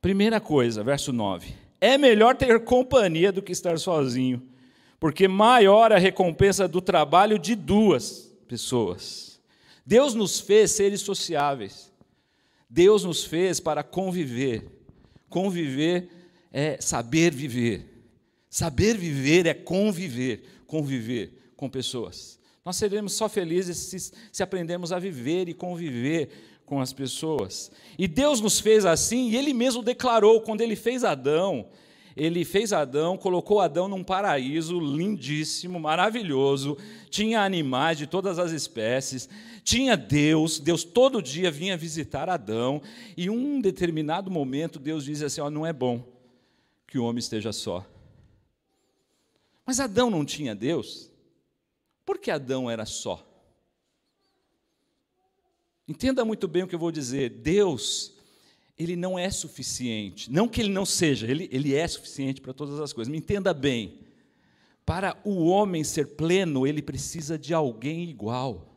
Primeira 0.00 0.40
coisa, 0.40 0.84
verso 0.84 1.12
9: 1.12 1.63
É 1.84 1.98
melhor 1.98 2.34
ter 2.34 2.64
companhia 2.64 3.30
do 3.30 3.42
que 3.42 3.52
estar 3.52 3.78
sozinho, 3.78 4.42
porque 4.98 5.28
maior 5.28 5.92
a 5.92 5.98
recompensa 5.98 6.66
do 6.66 6.80
trabalho 6.80 7.38
de 7.38 7.54
duas 7.54 8.34
pessoas. 8.48 9.38
Deus 9.84 10.14
nos 10.14 10.40
fez 10.40 10.70
seres 10.70 11.02
sociáveis. 11.02 11.92
Deus 12.70 13.04
nos 13.04 13.22
fez 13.26 13.60
para 13.60 13.82
conviver. 13.82 14.66
Conviver 15.28 16.08
é 16.50 16.80
saber 16.80 17.34
viver. 17.34 17.84
Saber 18.48 18.96
viver 18.96 19.44
é 19.44 19.52
conviver, 19.52 20.42
conviver 20.66 21.52
com 21.54 21.68
pessoas. 21.68 22.40
Nós 22.64 22.76
seremos 22.76 23.12
só 23.12 23.28
felizes 23.28 23.76
se, 23.76 24.12
se 24.32 24.42
aprendermos 24.42 24.90
a 24.90 24.98
viver 24.98 25.50
e 25.50 25.52
conviver 25.52 26.30
com 26.64 26.80
as 26.80 26.92
pessoas. 26.92 27.70
E 27.98 28.08
Deus 28.08 28.40
nos 28.40 28.60
fez 28.60 28.84
assim, 28.84 29.30
e 29.30 29.36
Ele 29.36 29.52
mesmo 29.52 29.82
declarou, 29.82 30.40
quando 30.40 30.60
Ele 30.60 30.76
fez 30.76 31.04
Adão, 31.04 31.68
Ele 32.16 32.44
fez 32.44 32.72
Adão, 32.72 33.16
colocou 33.16 33.60
Adão 33.60 33.88
num 33.88 34.02
paraíso 34.02 34.78
lindíssimo, 34.78 35.78
maravilhoso, 35.78 36.76
tinha 37.10 37.42
animais 37.42 37.98
de 37.98 38.06
todas 38.06 38.38
as 38.38 38.52
espécies, 38.52 39.28
tinha 39.62 39.96
Deus, 39.96 40.58
Deus 40.58 40.84
todo 40.84 41.22
dia 41.22 41.50
vinha 41.50 41.76
visitar 41.76 42.28
Adão, 42.28 42.80
e 43.16 43.28
um 43.28 43.60
determinado 43.60 44.30
momento 44.30 44.78
Deus 44.78 45.04
diz 45.04 45.22
assim: 45.22 45.40
ó, 45.40 45.50
não 45.50 45.66
é 45.66 45.72
bom 45.72 46.02
que 46.86 46.98
o 46.98 47.04
homem 47.04 47.18
esteja 47.18 47.52
só. 47.52 47.84
Mas 49.66 49.80
Adão 49.80 50.10
não 50.10 50.24
tinha 50.24 50.54
Deus? 50.54 51.10
Por 52.04 52.18
que 52.18 52.30
Adão 52.30 52.70
era 52.70 52.84
só? 52.84 53.33
Entenda 55.86 56.24
muito 56.24 56.48
bem 56.48 56.62
o 56.62 56.66
que 56.66 56.74
eu 56.74 56.78
vou 56.78 56.90
dizer. 56.90 57.30
Deus, 57.30 58.14
ele 58.78 58.96
não 58.96 59.18
é 59.18 59.30
suficiente. 59.30 60.30
Não 60.30 60.48
que 60.48 60.60
ele 60.60 60.72
não 60.72 60.86
seja, 60.86 61.26
ele, 61.26 61.48
ele 61.52 61.74
é 61.74 61.86
suficiente 61.86 62.40
para 62.40 62.54
todas 62.54 62.80
as 62.80 62.92
coisas. 62.92 63.10
Me 63.10 63.18
entenda 63.18 63.52
bem. 63.52 64.00
Para 64.84 65.18
o 65.24 65.44
homem 65.46 65.84
ser 65.84 66.08
pleno, 66.08 66.66
ele 66.66 66.82
precisa 66.82 67.38
de 67.38 67.54
alguém 67.54 68.08
igual. 68.08 68.74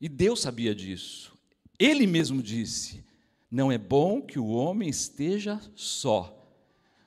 E 0.00 0.08
Deus 0.08 0.40
sabia 0.40 0.74
disso. 0.74 1.32
Ele 1.78 2.06
mesmo 2.06 2.42
disse: 2.42 3.04
Não 3.50 3.70
é 3.72 3.78
bom 3.78 4.20
que 4.20 4.38
o 4.38 4.48
homem 4.48 4.88
esteja 4.88 5.60
só. 5.74 6.32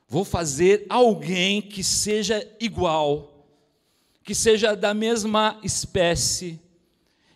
Vou 0.07 0.25
fazer 0.25 0.85
alguém 0.89 1.61
que 1.61 1.83
seja 1.83 2.45
igual, 2.59 3.47
que 4.23 4.33
seja 4.33 4.75
da 4.75 4.93
mesma 4.93 5.59
espécie 5.63 6.59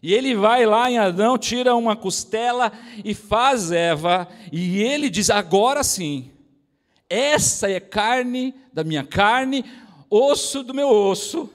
e 0.03 0.13
ele 0.13 0.35
vai 0.35 0.65
lá 0.65 0.91
em 0.91 0.97
Adão, 0.97 1.37
tira 1.37 1.73
uma 1.73 1.95
costela 1.95 2.73
e 3.05 3.15
faz 3.15 3.71
Eva, 3.71 4.27
e 4.51 4.81
ele 4.81 5.09
diz: 5.09 5.29
agora 5.29 5.81
sim, 5.81 6.29
essa 7.09 7.71
é 7.71 7.79
carne 7.79 8.53
da 8.73 8.83
minha 8.83 9.05
carne, 9.05 9.63
osso 10.09 10.61
do 10.61 10.73
meu 10.73 10.89
osso. 10.89 11.49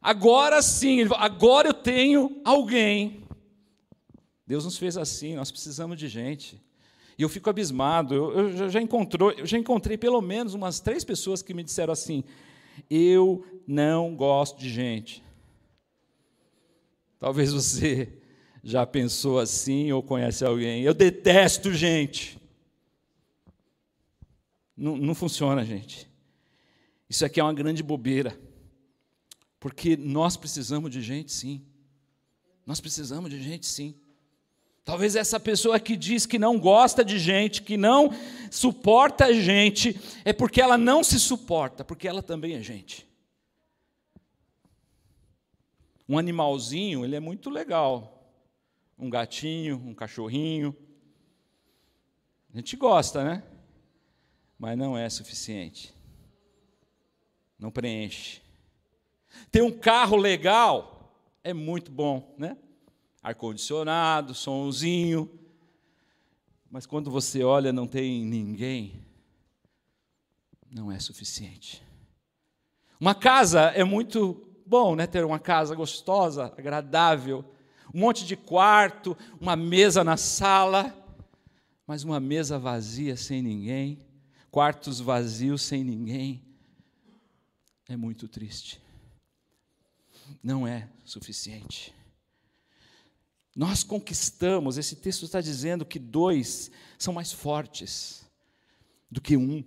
Agora 0.00 0.62
sim, 0.62 1.00
agora 1.16 1.68
eu 1.68 1.74
tenho 1.74 2.40
alguém. 2.44 3.24
Deus 4.46 4.64
nos 4.64 4.78
fez 4.78 4.96
assim, 4.96 5.34
nós 5.34 5.50
precisamos 5.50 5.98
de 5.98 6.06
gente. 6.06 6.62
E 7.18 7.22
eu 7.22 7.28
fico 7.28 7.50
abismado. 7.50 8.14
Eu, 8.14 8.32
eu, 8.32 8.70
já 8.70 8.80
encontrou, 8.80 9.32
eu 9.32 9.46
já 9.46 9.58
encontrei 9.58 9.98
pelo 9.98 10.20
menos 10.20 10.54
umas 10.54 10.78
três 10.78 11.02
pessoas 11.02 11.42
que 11.42 11.54
me 11.54 11.64
disseram 11.64 11.92
assim: 11.92 12.22
eu 12.88 13.44
não 13.66 14.14
gosto 14.14 14.60
de 14.60 14.70
gente. 14.70 15.24
Talvez 17.22 17.52
você 17.52 18.12
já 18.64 18.84
pensou 18.84 19.38
assim 19.38 19.92
ou 19.92 20.02
conhece 20.02 20.44
alguém. 20.44 20.82
Eu 20.82 20.92
detesto 20.92 21.72
gente. 21.72 22.36
Não, 24.76 24.96
não 24.96 25.14
funciona, 25.14 25.64
gente. 25.64 26.10
Isso 27.08 27.24
aqui 27.24 27.38
é 27.38 27.44
uma 27.44 27.54
grande 27.54 27.80
bobeira. 27.80 28.36
Porque 29.60 29.96
nós 29.96 30.36
precisamos 30.36 30.90
de 30.90 31.00
gente, 31.00 31.30
sim. 31.30 31.64
Nós 32.66 32.80
precisamos 32.80 33.30
de 33.30 33.40
gente, 33.40 33.66
sim. 33.66 33.94
Talvez 34.84 35.14
essa 35.14 35.38
pessoa 35.38 35.78
que 35.78 35.96
diz 35.96 36.26
que 36.26 36.40
não 36.40 36.58
gosta 36.58 37.04
de 37.04 37.20
gente, 37.20 37.62
que 37.62 37.76
não 37.76 38.10
suporta 38.50 39.26
a 39.26 39.32
gente, 39.32 39.96
é 40.24 40.32
porque 40.32 40.60
ela 40.60 40.76
não 40.76 41.04
se 41.04 41.20
suporta, 41.20 41.84
porque 41.84 42.08
ela 42.08 42.20
também 42.20 42.54
é 42.54 42.62
gente. 42.64 43.06
Um 46.12 46.18
animalzinho, 46.18 47.06
ele 47.06 47.16
é 47.16 47.20
muito 47.20 47.48
legal. 47.48 48.30
Um 48.98 49.08
gatinho, 49.08 49.76
um 49.76 49.94
cachorrinho. 49.94 50.76
A 52.52 52.58
gente 52.58 52.76
gosta, 52.76 53.24
né? 53.24 53.42
Mas 54.58 54.76
não 54.76 54.94
é 54.94 55.08
suficiente. 55.08 55.94
Não 57.58 57.70
preenche. 57.70 58.42
Ter 59.50 59.62
um 59.62 59.72
carro 59.72 60.18
legal 60.18 61.16
é 61.42 61.54
muito 61.54 61.90
bom, 61.90 62.34
né? 62.36 62.58
Ar-condicionado, 63.22 64.34
somzinho. 64.34 65.30
Mas 66.70 66.84
quando 66.84 67.10
você 67.10 67.42
olha, 67.42 67.72
não 67.72 67.86
tem 67.86 68.22
ninguém, 68.22 69.02
não 70.70 70.92
é 70.92 71.00
suficiente. 71.00 71.82
Uma 73.00 73.14
casa 73.14 73.62
é 73.68 73.82
muito 73.82 74.51
bom, 74.66 74.94
né? 74.94 75.06
Ter 75.06 75.24
uma 75.24 75.38
casa 75.38 75.74
gostosa, 75.74 76.52
agradável, 76.56 77.44
um 77.94 78.00
monte 78.00 78.24
de 78.24 78.36
quarto, 78.36 79.16
uma 79.40 79.56
mesa 79.56 80.02
na 80.02 80.16
sala, 80.16 80.94
mas 81.86 82.04
uma 82.04 82.18
mesa 82.18 82.58
vazia 82.58 83.16
sem 83.16 83.42
ninguém, 83.42 83.98
quartos 84.50 85.00
vazios 85.00 85.62
sem 85.62 85.84
ninguém, 85.84 86.42
é 87.88 87.96
muito 87.96 88.28
triste. 88.28 88.80
Não 90.42 90.66
é 90.66 90.88
suficiente. 91.04 91.92
Nós 93.54 93.84
conquistamos, 93.84 94.78
esse 94.78 94.96
texto 94.96 95.24
está 95.24 95.40
dizendo 95.40 95.84
que 95.84 95.98
dois 95.98 96.70
são 96.98 97.12
mais 97.12 97.32
fortes 97.32 98.24
do 99.10 99.20
que 99.20 99.36
um. 99.36 99.62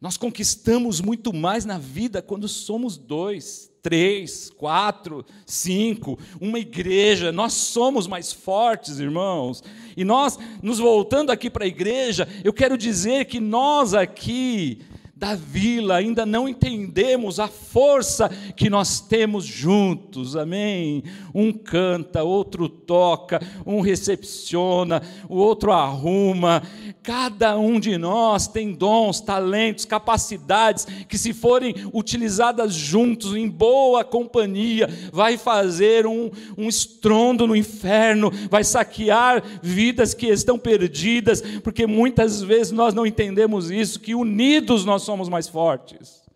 Nós 0.00 0.16
conquistamos 0.16 1.00
muito 1.00 1.32
mais 1.32 1.64
na 1.64 1.78
vida 1.78 2.20
quando 2.20 2.48
somos 2.48 2.96
dois, 2.96 3.70
três, 3.86 4.50
quatro, 4.50 5.24
cinco, 5.46 6.18
uma 6.40 6.58
igreja. 6.58 7.30
Nós 7.30 7.52
somos 7.52 8.08
mais 8.08 8.32
fortes, 8.32 8.98
irmãos. 8.98 9.62
E 9.96 10.02
nós, 10.02 10.36
nos 10.60 10.80
voltando 10.80 11.30
aqui 11.30 11.48
para 11.48 11.62
a 11.62 11.68
igreja, 11.68 12.26
eu 12.42 12.52
quero 12.52 12.76
dizer 12.76 13.26
que 13.26 13.38
nós 13.38 13.94
aqui 13.94 14.80
da 15.16 15.34
vila, 15.34 15.96
ainda 15.96 16.26
não 16.26 16.46
entendemos 16.46 17.40
a 17.40 17.48
força 17.48 18.28
que 18.54 18.68
nós 18.68 19.00
temos 19.00 19.46
juntos, 19.46 20.36
amém? 20.36 21.02
Um 21.34 21.54
canta, 21.54 22.22
outro 22.22 22.68
toca, 22.68 23.40
um 23.64 23.80
recepciona, 23.80 25.00
o 25.26 25.36
outro 25.36 25.72
arruma. 25.72 26.62
Cada 27.02 27.56
um 27.56 27.80
de 27.80 27.96
nós 27.96 28.46
tem 28.46 28.74
dons, 28.74 29.18
talentos, 29.18 29.86
capacidades 29.86 30.86
que, 31.08 31.16
se 31.16 31.32
forem 31.32 31.74
utilizadas 31.94 32.74
juntos, 32.74 33.34
em 33.34 33.48
boa 33.48 34.04
companhia, 34.04 34.86
vai 35.10 35.38
fazer 35.38 36.06
um, 36.06 36.30
um 36.58 36.68
estrondo 36.68 37.46
no 37.46 37.56
inferno, 37.56 38.30
vai 38.50 38.64
saquear 38.64 39.42
vidas 39.62 40.12
que 40.12 40.26
estão 40.26 40.58
perdidas, 40.58 41.40
porque 41.62 41.86
muitas 41.86 42.42
vezes 42.42 42.70
nós 42.70 42.92
não 42.92 43.06
entendemos 43.06 43.70
isso, 43.70 43.98
que 43.98 44.14
unidos 44.14 44.84
nós 44.84 45.05
somos 45.06 45.28
mais 45.28 45.48
fortes. 45.48 46.26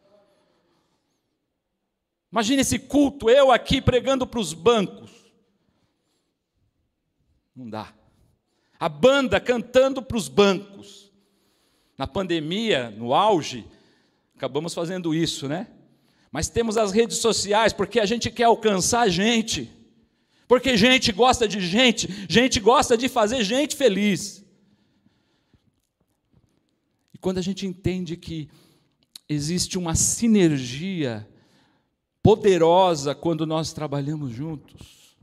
Imagine 2.33 2.62
esse 2.62 2.78
culto, 2.78 3.28
eu 3.28 3.50
aqui 3.50 3.83
pregando 3.83 4.26
para 4.26 4.40
os 4.40 4.54
bancos. 4.54 5.11
Não 7.54 7.68
dá. 7.68 7.92
A 8.78 8.88
banda 8.88 9.40
cantando 9.40 10.00
para 10.00 10.16
os 10.16 10.28
bancos. 10.28 11.11
Na 11.98 12.06
pandemia, 12.06 12.88
no 12.90 13.12
auge, 13.12 13.66
acabamos 14.35 14.72
fazendo 14.72 15.14
isso, 15.14 15.46
né? 15.46 15.66
Mas 16.33 16.48
temos 16.48 16.78
as 16.78 16.92
redes 16.92 17.18
sociais 17.18 17.74
porque 17.74 18.00
a 18.00 18.06
gente 18.06 18.30
quer 18.30 18.44
alcançar 18.44 19.11
gente. 19.11 19.70
Porque 20.48 20.76
gente 20.76 21.12
gosta 21.12 21.46
de 21.46 21.61
gente, 21.61 22.09
gente 22.28 22.59
gosta 22.59 22.96
de 22.96 23.09
fazer 23.09 23.44
gente 23.44 23.76
feliz. 23.76 24.39
Quando 27.20 27.38
a 27.38 27.42
gente 27.42 27.66
entende 27.66 28.16
que 28.16 28.48
existe 29.28 29.78
uma 29.78 29.94
sinergia 29.94 31.28
poderosa 32.22 33.14
quando 33.14 33.46
nós 33.46 33.72
trabalhamos 33.72 34.33
juntos. 34.33 35.16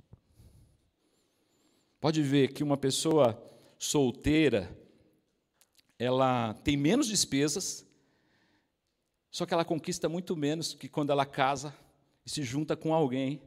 Pode 1.99 2.21
ver 2.21 2.53
que 2.53 2.63
uma 2.63 2.77
pessoa 2.77 3.41
solteira, 3.77 4.75
ela 5.99 6.53
tem 6.63 6.77
menos 6.77 7.07
despesas, 7.07 7.85
só 9.29 9.45
que 9.45 9.53
ela 9.53 9.65
conquista 9.65 10.07
muito 10.07 10.35
menos 10.35 10.73
que 10.73 10.87
quando 10.87 11.11
ela 11.11 11.25
casa 11.25 11.75
e 12.25 12.29
se 12.29 12.43
junta 12.43 12.75
com 12.75 12.93
alguém 12.93 13.41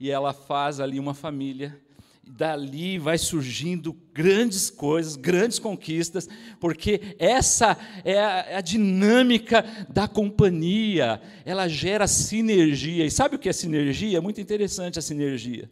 e 0.00 0.10
ela 0.10 0.32
faz 0.32 0.80
ali 0.80 0.98
uma 0.98 1.14
família 1.14 1.80
dali 2.24 2.98
vai 2.98 3.18
surgindo 3.18 3.96
grandes 4.12 4.70
coisas, 4.70 5.16
grandes 5.16 5.58
conquistas, 5.58 6.28
porque 6.60 7.16
essa 7.18 7.76
é 8.04 8.18
a, 8.18 8.38
é 8.48 8.56
a, 8.56 8.60
dinâmica 8.60 9.64
da 9.88 10.06
companhia, 10.06 11.20
ela 11.44 11.68
gera 11.68 12.06
sinergia. 12.06 13.04
E 13.04 13.10
sabe 13.10 13.36
o 13.36 13.38
que 13.38 13.48
é 13.48 13.52
sinergia? 13.52 14.18
É 14.18 14.20
muito 14.20 14.40
interessante 14.40 14.98
a 14.98 15.02
sinergia. 15.02 15.70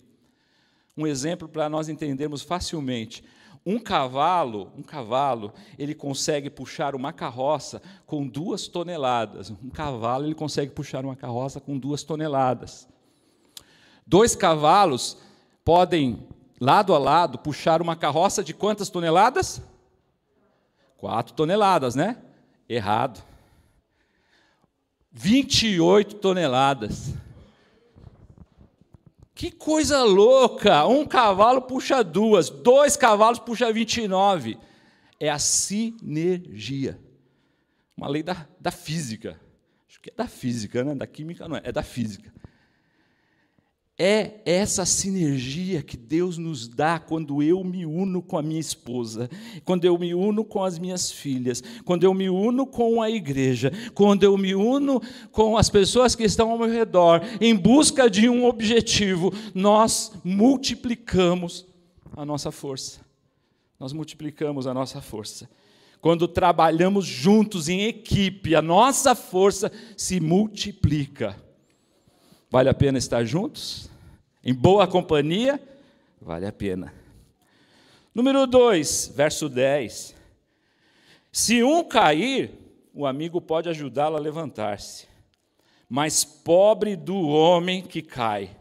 Um 0.97 1.07
exemplo 1.07 1.49
para 1.49 1.69
nós 1.69 1.89
entendermos 1.89 2.43
facilmente. 2.43 3.25
Um 3.65 3.79
cavalo, 3.79 4.73
um 4.77 4.83
cavalo, 4.83 5.53
ele 5.79 5.95
consegue 5.95 6.49
puxar 6.49 6.95
uma 6.95 7.13
carroça 7.13 7.81
com 8.07 8.27
duas 8.27 8.67
toneladas. 8.67 9.51
Um 9.51 9.69
cavalo 9.69 10.27
ele 10.27 10.35
consegue 10.35 10.73
puxar 10.73 11.05
uma 11.05 11.15
carroça 11.15 11.61
com 11.61 11.79
duas 11.79 12.03
toneladas. 12.03 12.89
Dois 14.07 14.35
cavalos 14.35 15.19
podem, 15.65 16.27
lado 16.61 16.95
a 16.95 16.99
lado, 16.99 17.39
puxar 17.39 17.81
uma 17.81 17.97
carroça 17.97 18.45
de 18.45 18.53
quantas 18.53 18.91
toneladas? 18.91 19.63
Quatro 20.99 21.33
toneladas, 21.33 21.95
né? 21.95 22.19
Errado. 22.69 23.25
28 25.11 26.17
toneladas. 26.17 27.15
Que 29.35 29.51
coisa 29.51 30.03
louca! 30.03 30.87
Um 30.87 31.07
cavalo 31.07 31.63
puxa 31.63 32.05
duas, 32.05 32.51
dois 32.51 32.95
cavalos 32.95 33.39
puxa 33.39 33.73
29. 33.73 34.59
É 35.19 35.31
a 35.31 35.39
sinergia. 35.39 37.01
Uma 37.97 38.07
lei 38.07 38.23
da, 38.23 38.47
da 38.61 38.71
física. 38.71 39.41
Acho 39.89 39.99
que 40.01 40.11
é 40.11 40.15
da 40.15 40.27
física, 40.27 40.85
né? 40.85 40.95
Da 40.95 41.07
química 41.07 41.49
não 41.49 41.57
é, 41.57 41.63
é 41.65 41.73
da 41.73 41.83
física. 41.83 42.31
É 44.03 44.41
essa 44.47 44.87
sinergia 44.87 45.83
que 45.83 45.95
Deus 45.95 46.39
nos 46.39 46.67
dá 46.67 46.99
quando 46.99 47.43
eu 47.43 47.63
me 47.63 47.85
uno 47.85 48.23
com 48.23 48.39
a 48.39 48.43
minha 48.43 48.59
esposa, 48.59 49.29
quando 49.63 49.85
eu 49.85 49.99
me 49.99 50.15
uno 50.15 50.43
com 50.43 50.65
as 50.65 50.79
minhas 50.79 51.11
filhas, 51.11 51.63
quando 51.85 52.05
eu 52.05 52.15
me 52.15 52.31
uno 52.31 52.67
com 52.67 53.03
a 53.03 53.11
igreja, 53.11 53.71
quando 53.93 54.23
eu 54.23 54.39
me 54.39 54.55
uno 54.55 55.03
com 55.31 55.55
as 55.55 55.69
pessoas 55.69 56.15
que 56.15 56.25
estão 56.25 56.51
ao 56.51 56.57
meu 56.57 56.71
redor, 56.71 57.21
em 57.43 57.55
busca 57.55 58.09
de 58.09 58.27
um 58.27 58.47
objetivo, 58.47 59.35
nós 59.55 60.13
multiplicamos 60.25 61.67
a 62.17 62.25
nossa 62.25 62.51
força. 62.51 63.01
Nós 63.79 63.93
multiplicamos 63.93 64.67
a 64.67 64.73
nossa 64.73 65.03
força. 65.03 65.47
Quando 66.01 66.27
trabalhamos 66.27 67.05
juntos 67.05 67.69
em 67.69 67.83
equipe, 67.83 68.55
a 68.55 68.63
nossa 68.63 69.15
força 69.15 69.71
se 69.95 70.21
multiplica. 70.21 71.37
Vale 72.51 72.71
a 72.71 72.75
pena 72.75 72.97
estar 72.97 73.27
juntos? 73.27 73.90
Em 74.43 74.55
boa 74.55 74.87
companhia? 74.87 75.61
Vale 76.21 76.47
a 76.47 76.53
pena. 76.53 76.95
Número 78.15 78.47
2, 78.47 79.13
verso 79.15 79.49
10. 79.49 80.17
Se 81.31 81.63
um 81.63 81.85
cair, 81.85 82.51
o 82.95 83.07
amigo 83.07 83.41
pode 83.41 83.69
ajudá-lo 83.69 84.17
a 84.17 84.21
levantar-se. 84.21 85.07
Mas 85.89 86.25
pobre 86.25 86.97
do 86.97 87.17
homem 87.29 87.83
que 87.83 88.01
cai, 88.01 88.57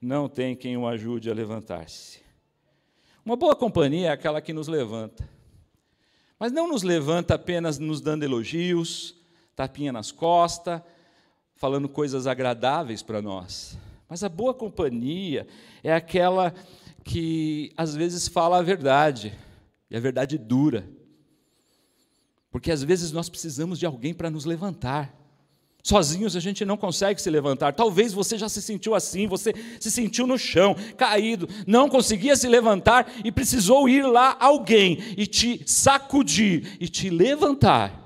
não 0.00 0.28
tem 0.28 0.54
quem 0.54 0.76
o 0.76 0.86
ajude 0.86 1.30
a 1.30 1.34
levantar-se. 1.34 2.20
Uma 3.24 3.36
boa 3.36 3.56
companhia 3.56 4.08
é 4.08 4.12
aquela 4.12 4.40
que 4.40 4.52
nos 4.52 4.68
levanta. 4.68 5.28
Mas 6.38 6.52
não 6.52 6.68
nos 6.68 6.82
levanta 6.82 7.34
apenas 7.34 7.78
nos 7.78 8.00
dando 8.00 8.22
elogios, 8.22 9.14
tapinha 9.54 9.92
nas 9.92 10.10
costas, 10.10 10.80
falando 11.56 11.88
coisas 11.88 12.26
agradáveis 12.26 13.02
para 13.02 13.20
nós. 13.20 13.76
Mas 14.10 14.24
a 14.24 14.28
boa 14.28 14.52
companhia 14.52 15.46
é 15.84 15.94
aquela 15.94 16.52
que 17.04 17.72
às 17.76 17.94
vezes 17.94 18.26
fala 18.26 18.58
a 18.58 18.62
verdade, 18.62 19.32
e 19.88 19.96
a 19.96 20.00
verdade 20.00 20.36
dura. 20.36 20.84
Porque 22.50 22.72
às 22.72 22.82
vezes 22.82 23.12
nós 23.12 23.28
precisamos 23.28 23.78
de 23.78 23.86
alguém 23.86 24.12
para 24.12 24.28
nos 24.28 24.44
levantar. 24.44 25.14
Sozinhos 25.80 26.34
a 26.34 26.40
gente 26.40 26.64
não 26.64 26.76
consegue 26.76 27.22
se 27.22 27.30
levantar. 27.30 27.72
Talvez 27.72 28.12
você 28.12 28.36
já 28.36 28.48
se 28.48 28.60
sentiu 28.60 28.96
assim, 28.96 29.28
você 29.28 29.54
se 29.78 29.92
sentiu 29.92 30.26
no 30.26 30.36
chão, 30.36 30.74
caído, 30.96 31.48
não 31.64 31.88
conseguia 31.88 32.34
se 32.34 32.48
levantar 32.48 33.10
e 33.24 33.30
precisou 33.30 33.88
ir 33.88 34.04
lá 34.04 34.36
alguém 34.40 34.98
e 35.16 35.24
te 35.24 35.62
sacudir 35.64 36.76
e 36.80 36.88
te 36.88 37.10
levantar. 37.10 37.96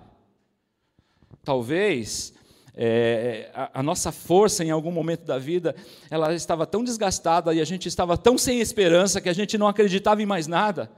Talvez 1.43 2.34
é, 2.77 3.51
a, 3.55 3.81
a, 3.81 3.83
nossa 3.83 4.11
força 4.11 4.65
em 4.65 4.71
algum 4.71 4.91
momento 4.91 5.25
da 5.25 5.39
vida, 5.39 5.75
ela 6.11 6.35
estava 6.35 6.67
tão 6.67 6.83
desgastada 6.83 7.53
e 7.53 7.61
a 7.61 7.65
gente 7.65 7.87
estava 7.87 8.17
tão 8.17 8.39
sem 8.39 8.61
esperança 8.61 9.21
que 9.21 9.29
a 9.29 9.33
gente 9.33 9.59
não 9.59 9.69
acreditava 9.69 10.23
em 10.23 10.27
mais 10.27 10.47
nada, 10.47 10.91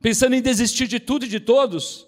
pensando 0.00 0.34
em 0.34 0.42
desistir 0.42 0.86
de 0.86 0.98
tudo 0.98 1.24
e 1.24 1.28
de 1.28 1.40
todos 1.40 2.07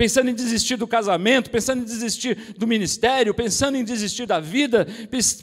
pensando 0.00 0.30
em 0.30 0.34
desistir 0.34 0.76
do 0.76 0.88
casamento, 0.88 1.50
pensando 1.50 1.82
em 1.82 1.84
desistir 1.84 2.54
do 2.56 2.66
ministério, 2.66 3.34
pensando 3.34 3.76
em 3.76 3.84
desistir 3.84 4.24
da 4.24 4.40
vida, 4.40 4.86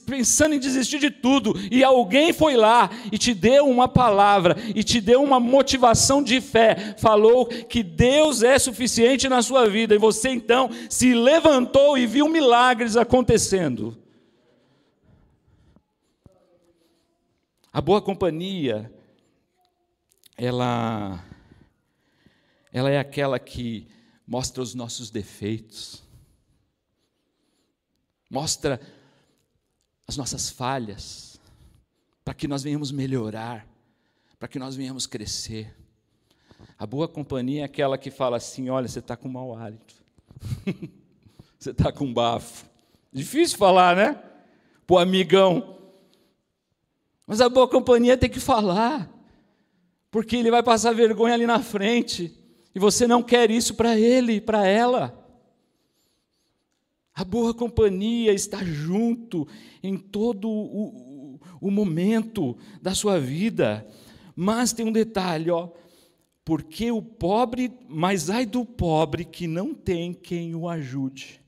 pensando 0.04 0.56
em 0.56 0.60
desistir 0.60 0.98
de 0.98 1.12
tudo, 1.12 1.54
e 1.70 1.84
alguém 1.84 2.34
foi 2.34 2.58
lá 2.58 2.90
e 3.12 3.20
te 3.20 3.36
deu 3.36 3.68
uma 3.68 3.88
palavra, 3.88 4.58
e 4.74 4.84
te 4.84 5.00
deu 5.00 5.22
uma 5.22 5.40
motivação 5.40 6.24
de 6.24 6.42
fé, 6.42 6.96
falou 6.98 7.46
que 7.46 7.84
Deus 7.84 8.42
é 8.42 8.58
suficiente 8.58 9.30
na 9.30 9.44
sua 9.44 9.70
vida, 9.70 9.94
e 9.94 10.00
você 10.00 10.30
então 10.30 10.72
se 10.90 11.14
levantou 11.14 11.96
e 11.96 12.08
viu 12.08 12.28
milagres 12.28 12.98
acontecendo. 12.98 13.96
A 17.72 17.80
boa 17.80 18.02
companhia, 18.02 18.92
ela, 20.36 21.24
ela 22.74 22.90
é 22.90 22.98
aquela 22.98 23.38
que 23.38 23.96
mostra 24.28 24.62
os 24.62 24.76
nossos 24.76 25.10
defeitos, 25.10 26.04
mostra 28.30 28.82
as 30.06 30.18
nossas 30.18 30.50
falhas, 30.50 31.40
para 32.26 32.34
que 32.34 32.48
nós 32.48 32.62
venhamos 32.62 32.92
melhorar, 32.92 33.66
para 34.38 34.50
que 34.50 34.60
nós 34.60 34.76
venhamos 34.76 35.08
crescer. 35.08 35.74
A 36.78 36.86
boa 36.86 37.08
companhia 37.08 37.62
é 37.62 37.64
aquela 37.64 37.98
que 37.98 38.12
fala 38.12 38.36
assim: 38.36 38.70
olha, 38.70 38.88
você 38.88 39.00
está 39.00 39.16
com 39.16 39.30
mau 39.30 39.56
hálito, 39.56 39.96
você 41.58 41.72
está 41.72 41.92
com 41.92 42.14
bafo. 42.14 42.66
Difícil 43.14 43.58
falar, 43.58 43.96
né? 43.96 44.22
Para 44.86 45.04
amigão. 45.04 45.78
Mas 47.26 47.40
a 47.40 47.48
boa 47.50 47.68
companhia 47.68 48.18
tem 48.18 48.30
que 48.30 48.40
falar, 48.40 49.10
porque 50.12 50.36
ele 50.36 50.52
vai 50.52 50.62
passar 50.62 50.94
vergonha 50.94 51.34
ali 51.34 51.48
na 51.48 51.62
frente. 51.62 52.38
E 52.78 52.80
você 52.80 53.08
não 53.08 53.24
quer 53.24 53.50
isso 53.50 53.74
para 53.74 53.98
ele, 53.98 54.40
para 54.40 54.68
ela. 54.68 55.28
A 57.12 57.24
boa 57.24 57.52
companhia 57.52 58.32
está 58.32 58.64
junto 58.64 59.48
em 59.82 59.98
todo 59.98 60.48
o, 60.48 60.86
o, 60.86 61.40
o, 61.60 61.72
momento 61.72 62.56
da 62.80 62.94
sua 62.94 63.20
vida. 63.20 63.84
Mas 64.36 64.74
tem 64.74 64.86
um 64.86 64.92
detalhe, 64.92 65.50
ó. 65.50 65.70
Porque 66.46 66.92
o 66.92 67.02
pobre, 67.02 67.72
mas 67.90 68.30
ai 68.30 68.46
do 68.46 68.64
pobre 68.64 69.26
que 69.26 69.48
não 69.48 69.74
tem 69.74 70.14
quem 70.14 70.54
o 70.54 70.70
ajude. 70.70 71.42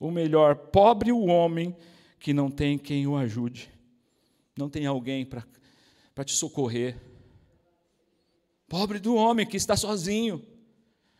Ou 0.00 0.10
melhor, 0.10 0.56
pobre 0.56 1.12
o 1.12 1.26
homem 1.26 1.76
que 2.18 2.34
não 2.34 2.50
tem 2.50 2.76
quem 2.76 3.06
o 3.06 3.16
ajude. 3.16 3.70
Não 4.58 4.68
tem 4.68 4.84
alguém 4.84 5.24
para 5.24 6.24
te 6.24 6.34
socorrer. 6.34 7.09
Pobre 8.70 9.00
do 9.00 9.16
homem 9.16 9.44
que 9.44 9.56
está 9.56 9.76
sozinho, 9.76 10.40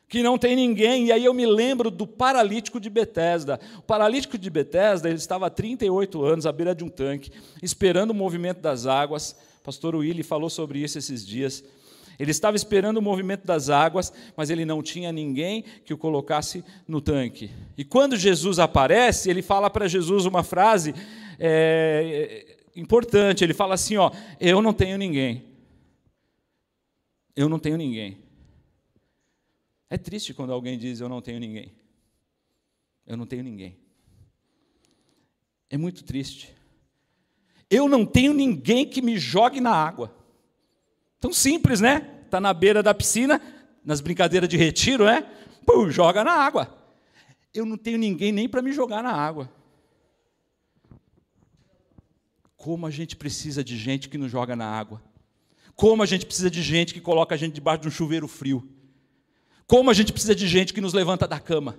que 0.09 0.23
não 0.23 0.39
tem 0.39 0.55
ninguém. 0.55 1.07
E 1.07 1.13
aí 1.13 1.25
eu 1.25 1.35
me 1.35 1.45
lembro 1.45 1.91
do 1.91 2.07
paralítico 2.07 2.79
de 2.79 2.89
Betesda. 2.89 3.59
O 3.77 3.83
paralítico 3.83 4.39
de 4.39 4.49
Betesda, 4.49 5.09
ele 5.09 5.19
estava 5.19 5.49
há 5.49 5.51
38 5.51 6.25
anos 6.25 6.47
à 6.47 6.53
beira 6.53 6.77
de 6.77 6.85
um 6.85 6.89
tanque, 6.89 7.33
esperando 7.61 8.13
o 8.13 8.15
movimento 8.15 8.61
das 8.61 8.87
águas. 8.87 9.33
O 9.61 9.65
pastor 9.65 9.97
Willy 9.97 10.23
falou 10.23 10.49
sobre 10.49 10.79
isso 10.79 10.97
esses 10.97 11.27
dias. 11.27 11.65
Ele 12.21 12.31
estava 12.31 12.57
esperando 12.57 12.99
o 12.99 13.03
movimento 13.03 13.45
das 13.45 13.69
águas, 13.69 14.13
mas 14.37 14.49
ele 14.49 14.65
não 14.65 14.81
tinha 14.81 15.11
ninguém 15.11 15.65
que 15.85 15.93
o 15.93 15.99
colocasse 15.99 16.63
no 16.87 17.01
tanque. 17.01 17.51
E 17.77 17.85
quando 17.85 18.17
Jesus 18.17 18.61
aparece, 18.61 19.29
ele 19.29 19.43
fala 19.43 19.69
para 19.69 19.89
Jesus 19.89 20.25
uma 20.25 20.45
frase 20.45 20.95
é, 21.37 22.47
importante. 22.77 23.43
Ele 23.43 23.55
fala 23.55 23.75
assim: 23.75 23.97
ó, 23.97 24.13
eu 24.39 24.63
não 24.63 24.73
tenho 24.73 24.97
ninguém. 24.97 25.50
Eu 27.41 27.49
não 27.49 27.59
tenho 27.59 27.79
ninguém. 27.79 28.19
É 29.89 29.97
triste 29.97 30.35
quando 30.35 30.53
alguém 30.53 30.77
diz 30.77 31.01
eu 31.01 31.09
não 31.09 31.23
tenho 31.23 31.41
ninguém. 31.41 31.73
Eu 33.07 33.17
não 33.17 33.25
tenho 33.25 33.43
ninguém. 33.43 33.79
É 35.71 35.79
muito 35.79 36.05
triste. 36.05 36.55
Eu 37.71 37.89
não 37.89 38.05
tenho 38.05 38.35
ninguém 38.35 38.87
que 38.87 39.01
me 39.01 39.17
jogue 39.17 39.59
na 39.59 39.71
água. 39.71 40.15
Tão 41.19 41.33
simples, 41.33 41.81
né? 41.81 42.25
Está 42.27 42.43
na 42.43 42.53
beira 42.53 42.83
da 42.83 42.93
piscina, 42.93 43.41
nas 43.83 44.03
brincadeiras 44.03 44.47
de 44.47 44.59
retiro, 44.59 45.07
né? 45.07 45.23
Pum, 45.65 45.91
joga 45.91 46.23
na 46.23 46.33
água. 46.33 46.79
Eu 47.55 47.65
não 47.65 47.79
tenho 47.79 47.97
ninguém 47.97 48.33
nem 48.33 48.51
para 48.51 48.61
me 48.61 48.71
jogar 48.71 49.03
na 49.03 49.13
água. 49.15 49.51
Como 52.55 52.87
a 52.87 52.91
gente 52.91 53.17
precisa 53.17 53.65
de 53.65 53.79
gente 53.79 54.11
que 54.11 54.19
nos 54.19 54.31
joga 54.31 54.55
na 54.55 54.67
água. 54.67 55.03
Como 55.81 56.03
a 56.03 56.07
gente 56.07 56.27
precisa 56.27 56.51
de 56.51 56.61
gente 56.61 56.93
que 56.93 57.01
coloca 57.01 57.35
a 57.35 57.39
gente 57.39 57.55
debaixo 57.55 57.81
de 57.81 57.89
um 57.89 57.91
chuveiro 57.91 58.29
frio. 58.29 58.69
Como 59.67 59.91
a 59.91 59.95
gente 59.95 60.13
precisa 60.13 60.35
de 60.35 60.47
gente 60.47 60.75
que 60.75 60.81
nos 60.83 60.93
levanta 60.93 61.27
da 61.27 61.41
cama. 61.41 61.75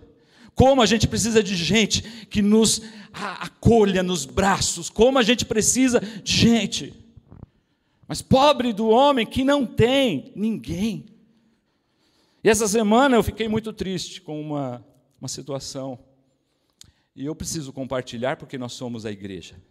Como 0.55 0.81
a 0.81 0.87
gente 0.87 1.07
precisa 1.07 1.43
de 1.43 1.55
gente 1.55 2.01
que 2.25 2.41
nos 2.41 2.81
acolha 3.13 4.01
nos 4.01 4.25
braços. 4.25 4.89
Como 4.89 5.19
a 5.19 5.21
gente 5.21 5.45
precisa 5.45 5.99
de 5.99 6.35
gente. 6.35 6.93
Mas 8.07 8.23
pobre 8.23 8.73
do 8.73 8.89
homem 8.89 9.23
que 9.23 9.43
não 9.43 9.67
tem 9.67 10.33
ninguém. 10.35 11.05
E 12.43 12.49
essa 12.49 12.67
semana 12.67 13.17
eu 13.17 13.21
fiquei 13.21 13.47
muito 13.47 13.71
triste 13.71 14.19
com 14.19 14.41
uma, 14.41 14.83
uma 15.21 15.27
situação. 15.27 15.99
E 17.15 17.23
eu 17.23 17.35
preciso 17.35 17.71
compartilhar 17.71 18.35
porque 18.37 18.57
nós 18.57 18.73
somos 18.73 19.05
a 19.05 19.11
igreja. 19.11 19.61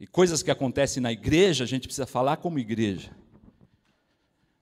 E 0.00 0.06
coisas 0.06 0.42
que 0.42 0.50
acontecem 0.50 1.02
na 1.02 1.12
igreja, 1.12 1.64
a 1.64 1.66
gente 1.66 1.86
precisa 1.86 2.06
falar 2.06 2.38
como 2.38 2.58
igreja. 2.58 3.10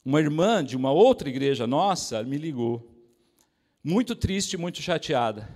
Uma 0.05 0.21
irmã 0.21 0.63
de 0.63 0.77
uma 0.77 0.93
outra 0.93 1.29
igreja 1.29 1.67
nossa 1.67 2.23
me 2.23 2.37
ligou, 2.37 2.95
muito 3.83 4.15
triste, 4.15 4.57
muito 4.57 4.83
chateada, 4.83 5.49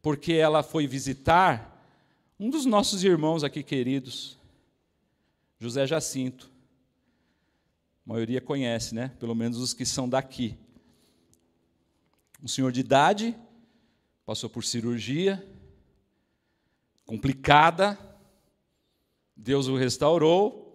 porque 0.00 0.34
ela 0.34 0.62
foi 0.62 0.86
visitar 0.86 1.66
um 2.38 2.48
dos 2.48 2.64
nossos 2.64 3.02
irmãos 3.02 3.42
aqui 3.42 3.62
queridos, 3.62 4.38
José 5.58 5.86
Jacinto. 5.86 6.50
A 8.06 8.12
maioria 8.12 8.40
conhece, 8.40 8.94
né? 8.94 9.12
Pelo 9.18 9.34
menos 9.34 9.58
os 9.58 9.74
que 9.74 9.84
são 9.84 10.08
daqui. 10.08 10.56
Um 12.42 12.48
senhor 12.48 12.72
de 12.72 12.80
idade, 12.80 13.36
passou 14.24 14.48
por 14.48 14.64
cirurgia, 14.64 15.44
complicada, 17.04 17.98
Deus 19.36 19.66
o 19.66 19.76
restaurou. 19.76 20.69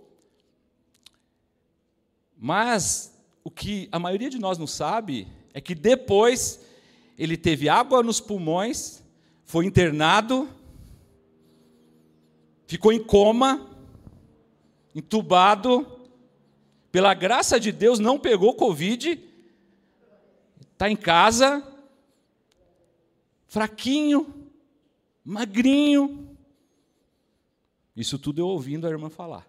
Mas 2.38 3.14
o 3.44 3.52
que 3.52 3.88
a 3.92 4.00
maioria 4.00 4.30
de 4.30 4.40
nós 4.40 4.58
não 4.58 4.68
sabe 4.68 5.28
é 5.54 5.62
que 5.62 5.74
depois 5.74 6.60
ele 7.18 7.38
teve 7.38 7.70
água 7.70 8.04
nos 8.04 8.20
pulmões, 8.20 9.04
foi 9.44 9.66
internado, 9.66 10.50
ficou 12.68 12.92
em 12.92 13.02
coma, 13.02 13.70
entubado, 14.94 15.86
pela 16.92 17.14
graça 17.14 17.60
de 17.60 17.72
Deus 17.72 18.00
não 18.00 18.20
pegou 18.20 18.56
Covid, 18.56 19.22
está 20.74 20.90
em 20.90 20.96
casa, 20.96 21.64
fraquinho, 23.48 24.50
magrinho, 25.24 26.36
isso 27.96 28.20
tudo 28.20 28.40
eu 28.40 28.48
ouvindo 28.48 28.86
a 28.86 28.90
irmã 28.90 29.10
falar. 29.10 29.48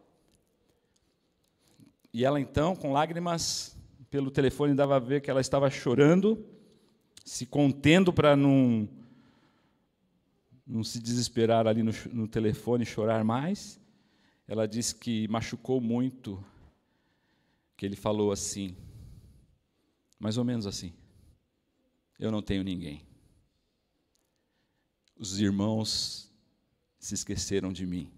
E 2.17 2.25
ela 2.25 2.41
então, 2.41 2.75
com 2.75 2.95
lágrimas, 2.95 3.77
pelo 4.09 4.31
telefone 4.31 4.73
dava 4.75 4.97
a 4.97 4.99
ver 4.99 5.21
que 5.21 5.31
ela 5.31 5.43
estava 5.43 5.69
chorando, 5.69 6.43
se 7.27 7.45
contendo 7.45 8.11
para 8.11 8.35
não, 8.35 8.89
não 10.67 10.83
se 10.83 10.99
desesperar 10.99 11.67
ali 11.67 11.83
no, 11.83 11.93
no 12.15 12.27
telefone 12.27 12.85
e 12.85 12.87
chorar 12.87 13.23
mais. 13.23 13.79
Ela 14.49 14.67
disse 14.67 14.95
que 14.95 15.29
machucou 15.29 15.79
muito, 15.79 16.43
que 17.77 17.85
ele 17.85 17.97
falou 17.97 18.33
assim, 18.33 18.75
mais 20.19 20.39
ou 20.39 20.45
menos 20.45 20.67
assim: 20.67 20.95
Eu 22.19 22.31
não 22.31 22.41
tenho 22.41 22.65
ninguém. 22.65 23.03
Os 25.19 25.39
irmãos 25.39 26.33
se 26.99 27.13
esqueceram 27.13 27.71
de 27.71 27.85
mim. 27.85 28.11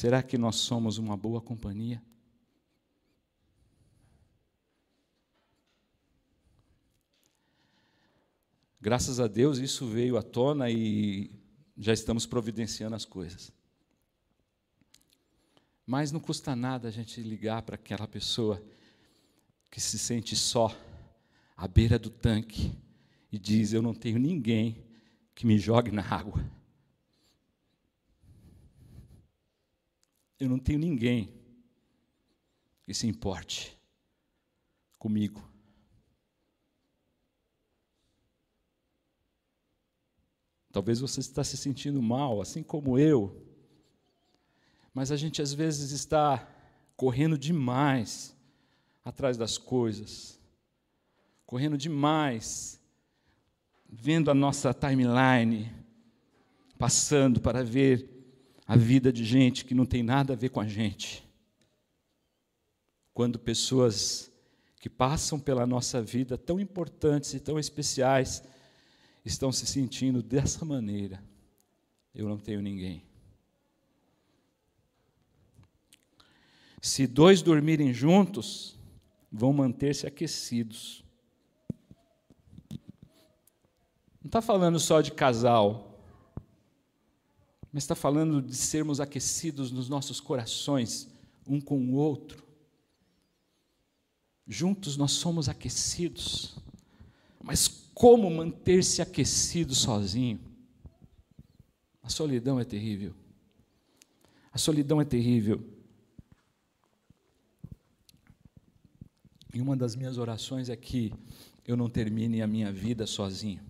Será 0.00 0.22
que 0.22 0.38
nós 0.38 0.56
somos 0.56 0.96
uma 0.96 1.14
boa 1.14 1.42
companhia? 1.42 2.02
Graças 8.80 9.20
a 9.20 9.26
Deus 9.26 9.58
isso 9.58 9.86
veio 9.86 10.16
à 10.16 10.22
tona 10.22 10.70
e 10.70 11.30
já 11.76 11.92
estamos 11.92 12.24
providenciando 12.24 12.96
as 12.96 13.04
coisas. 13.04 13.52
Mas 15.84 16.10
não 16.10 16.18
custa 16.18 16.56
nada 16.56 16.88
a 16.88 16.90
gente 16.90 17.20
ligar 17.20 17.60
para 17.60 17.74
aquela 17.74 18.08
pessoa 18.08 18.64
que 19.70 19.82
se 19.82 19.98
sente 19.98 20.34
só, 20.34 20.74
à 21.54 21.68
beira 21.68 21.98
do 21.98 22.08
tanque, 22.08 22.72
e 23.30 23.38
diz: 23.38 23.74
Eu 23.74 23.82
não 23.82 23.92
tenho 23.92 24.18
ninguém 24.18 24.82
que 25.34 25.46
me 25.46 25.58
jogue 25.58 25.90
na 25.90 26.02
água. 26.02 26.42
Eu 30.40 30.48
não 30.48 30.58
tenho 30.58 30.78
ninguém 30.78 31.30
que 32.82 32.94
se 32.94 33.06
importe 33.06 33.78
comigo. 34.98 35.46
Talvez 40.72 41.00
você 41.00 41.20
está 41.20 41.44
se 41.44 41.56
sentindo 41.56 42.00
mal, 42.00 42.40
assim 42.40 42.62
como 42.62 42.98
eu. 42.98 43.46
Mas 44.94 45.12
a 45.12 45.16
gente 45.16 45.42
às 45.42 45.52
vezes 45.52 45.90
está 45.92 46.48
correndo 46.96 47.36
demais 47.36 48.34
atrás 49.04 49.36
das 49.36 49.58
coisas, 49.58 50.40
correndo 51.44 51.76
demais, 51.76 52.80
vendo 53.88 54.30
a 54.30 54.34
nossa 54.34 54.72
timeline 54.72 55.72
passando 56.78 57.40
para 57.40 57.62
ver 57.62 58.09
a 58.70 58.76
vida 58.76 59.12
de 59.12 59.24
gente 59.24 59.64
que 59.64 59.74
não 59.74 59.84
tem 59.84 60.00
nada 60.00 60.32
a 60.32 60.36
ver 60.36 60.50
com 60.50 60.60
a 60.60 60.68
gente. 60.68 61.28
Quando 63.12 63.36
pessoas 63.36 64.30
que 64.78 64.88
passam 64.88 65.40
pela 65.40 65.66
nossa 65.66 66.00
vida 66.00 66.38
tão 66.38 66.60
importantes 66.60 67.34
e 67.34 67.40
tão 67.40 67.58
especiais 67.58 68.44
estão 69.24 69.50
se 69.50 69.66
sentindo 69.66 70.22
dessa 70.22 70.64
maneira, 70.64 71.20
eu 72.14 72.28
não 72.28 72.38
tenho 72.38 72.62
ninguém. 72.62 73.02
Se 76.80 77.08
dois 77.08 77.42
dormirem 77.42 77.92
juntos, 77.92 78.78
vão 79.32 79.52
manter-se 79.52 80.06
aquecidos. 80.06 81.02
Não 84.22 84.26
está 84.26 84.40
falando 84.40 84.78
só 84.78 85.00
de 85.00 85.10
casal, 85.10 85.89
mas 87.72 87.84
está 87.84 87.94
falando 87.94 88.42
de 88.42 88.54
sermos 88.54 89.00
aquecidos 89.00 89.70
nos 89.70 89.88
nossos 89.88 90.20
corações, 90.20 91.08
um 91.46 91.60
com 91.60 91.78
o 91.78 91.94
outro. 91.94 92.44
Juntos 94.46 94.96
nós 94.96 95.12
somos 95.12 95.48
aquecidos, 95.48 96.56
mas 97.42 97.68
como 97.94 98.28
manter-se 98.28 99.00
aquecido 99.00 99.74
sozinho? 99.74 100.40
A 102.02 102.08
solidão 102.08 102.58
é 102.58 102.64
terrível. 102.64 103.14
A 104.52 104.58
solidão 104.58 105.00
é 105.00 105.04
terrível. 105.04 105.64
E 109.54 109.60
uma 109.60 109.76
das 109.76 109.94
minhas 109.94 110.18
orações 110.18 110.68
é 110.68 110.76
que 110.76 111.12
eu 111.64 111.76
não 111.76 111.88
termine 111.88 112.42
a 112.42 112.46
minha 112.48 112.72
vida 112.72 113.06
sozinho 113.06 113.69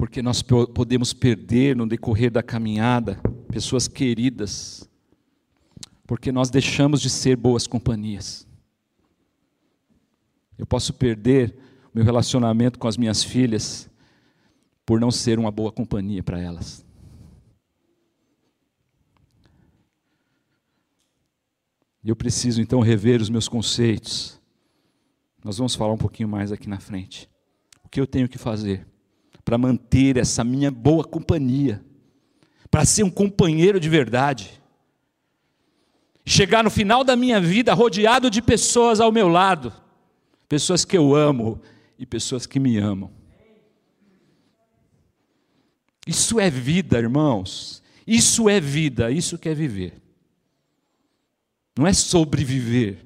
porque 0.00 0.22
nós 0.22 0.40
podemos 0.40 1.12
perder 1.12 1.76
no 1.76 1.86
decorrer 1.86 2.30
da 2.30 2.42
caminhada 2.42 3.20
pessoas 3.52 3.86
queridas, 3.86 4.88
porque 6.06 6.32
nós 6.32 6.48
deixamos 6.48 7.02
de 7.02 7.10
ser 7.10 7.36
boas 7.36 7.66
companhias. 7.66 8.48
Eu 10.56 10.64
posso 10.64 10.94
perder 10.94 11.54
meu 11.92 12.02
relacionamento 12.02 12.78
com 12.78 12.88
as 12.88 12.96
minhas 12.96 13.22
filhas 13.22 13.90
por 14.86 14.98
não 14.98 15.10
ser 15.10 15.38
uma 15.38 15.50
boa 15.50 15.70
companhia 15.70 16.22
para 16.22 16.40
elas. 16.40 16.82
Eu 22.02 22.16
preciso 22.16 22.62
então 22.62 22.80
rever 22.80 23.20
os 23.20 23.28
meus 23.28 23.48
conceitos. 23.48 24.40
Nós 25.44 25.58
vamos 25.58 25.74
falar 25.74 25.92
um 25.92 25.98
pouquinho 25.98 26.30
mais 26.30 26.50
aqui 26.50 26.70
na 26.70 26.80
frente. 26.80 27.28
O 27.84 27.88
que 27.90 28.00
eu 28.00 28.06
tenho 28.06 28.30
que 28.30 28.38
fazer? 28.38 28.89
Para 29.50 29.58
manter 29.58 30.16
essa 30.16 30.44
minha 30.44 30.70
boa 30.70 31.02
companhia, 31.02 31.84
para 32.70 32.84
ser 32.84 33.02
um 33.02 33.10
companheiro 33.10 33.80
de 33.80 33.88
verdade. 33.88 34.62
Chegar 36.24 36.62
no 36.62 36.70
final 36.70 37.02
da 37.02 37.16
minha 37.16 37.40
vida 37.40 37.74
rodeado 37.74 38.30
de 38.30 38.40
pessoas 38.40 39.00
ao 39.00 39.10
meu 39.10 39.26
lado, 39.26 39.72
pessoas 40.48 40.84
que 40.84 40.96
eu 40.96 41.16
amo 41.16 41.60
e 41.98 42.06
pessoas 42.06 42.46
que 42.46 42.60
me 42.60 42.78
amam. 42.78 43.10
Isso 46.06 46.38
é 46.38 46.48
vida, 46.48 46.96
irmãos. 46.96 47.82
Isso 48.06 48.48
é 48.48 48.60
vida, 48.60 49.10
isso 49.10 49.36
que 49.36 49.48
é 49.48 49.54
viver. 49.54 50.00
Não 51.76 51.88
é 51.88 51.92
sobreviver. 51.92 53.04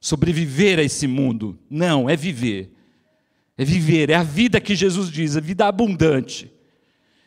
Sobreviver 0.00 0.80
a 0.80 0.82
esse 0.82 1.06
mundo. 1.06 1.56
Não, 1.70 2.10
é 2.10 2.16
viver. 2.16 2.73
É 3.56 3.64
viver, 3.64 4.10
é 4.10 4.14
a 4.14 4.22
vida 4.22 4.60
que 4.60 4.74
Jesus 4.74 5.10
diz, 5.10 5.36
a 5.36 5.40
vida 5.40 5.66
abundante, 5.66 6.52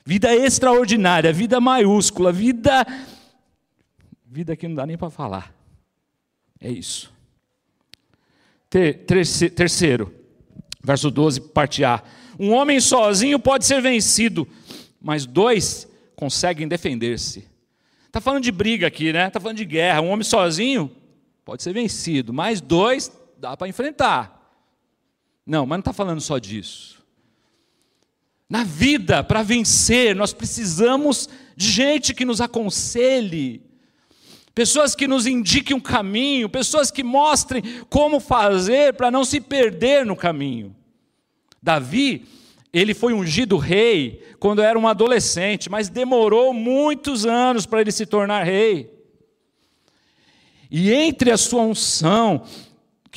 vida 0.06 0.36
extraordinária, 0.36 1.32
vida 1.32 1.60
maiúscula, 1.62 2.32
vida. 2.32 2.86
Vida 4.26 4.56
que 4.56 4.68
não 4.68 4.76
dá 4.76 4.86
nem 4.86 4.98
para 4.98 5.10
falar. 5.10 5.54
É 6.60 6.70
isso. 6.70 7.14
Terceiro, 8.70 10.14
Verso 10.88 11.12
12, 11.12 11.42
parte 11.42 11.84
A. 11.84 12.02
Um 12.40 12.54
homem 12.54 12.80
sozinho 12.80 13.38
pode 13.38 13.66
ser 13.66 13.82
vencido, 13.82 14.48
mas 15.02 15.26
dois 15.26 15.86
conseguem 16.16 16.66
defender-se. 16.66 17.46
Está 18.06 18.22
falando 18.22 18.44
de 18.44 18.54
briga 18.54 18.88
aqui, 18.88 19.12
né? 19.12 19.28
Está 19.28 19.38
falando 19.38 19.58
de 19.58 19.66
guerra. 19.66 20.00
Um 20.00 20.10
homem 20.10 20.24
sozinho 20.24 20.90
pode 21.44 21.62
ser 21.62 21.74
vencido, 21.74 22.32
mas 22.32 22.62
dois 22.62 23.12
dá 23.38 23.58
para 23.58 23.68
enfrentar. 23.68 24.37
Não, 25.48 25.66
mas 25.66 25.78
não 25.78 25.80
está 25.80 25.94
falando 25.94 26.20
só 26.20 26.38
disso. 26.38 27.02
Na 28.50 28.66
vida, 28.66 29.24
para 29.24 29.42
vencer, 29.42 30.14
nós 30.14 30.34
precisamos 30.34 31.30
de 31.56 31.70
gente 31.70 32.14
que 32.14 32.26
nos 32.26 32.42
aconselhe, 32.42 33.62
pessoas 34.54 34.94
que 34.94 35.08
nos 35.08 35.26
indiquem 35.26 35.76
um 35.76 35.80
caminho, 35.80 36.50
pessoas 36.50 36.92
que 36.92 37.04
mostrem 37.04 37.64
como 37.90 38.20
fazer 38.20 38.94
para 38.96 39.10
não 39.10 39.24
se 39.24 39.40
perder 39.40 40.06
no 40.06 40.18
caminho. 40.18 40.76
Davi, 41.64 42.26
ele 42.74 42.94
foi 42.94 43.14
ungido 43.14 43.58
rei 43.58 44.22
quando 44.40 44.62
era 44.62 44.78
um 44.78 44.88
adolescente, 44.88 45.70
mas 45.70 45.88
demorou 45.88 46.54
muitos 46.54 47.26
anos 47.26 47.66
para 47.66 47.80
ele 47.80 47.92
se 47.92 48.06
tornar 48.06 48.44
rei. 48.44 48.92
E 50.70 50.92
entre 50.92 51.32
a 51.32 51.38
sua 51.38 51.62
unção 51.62 52.44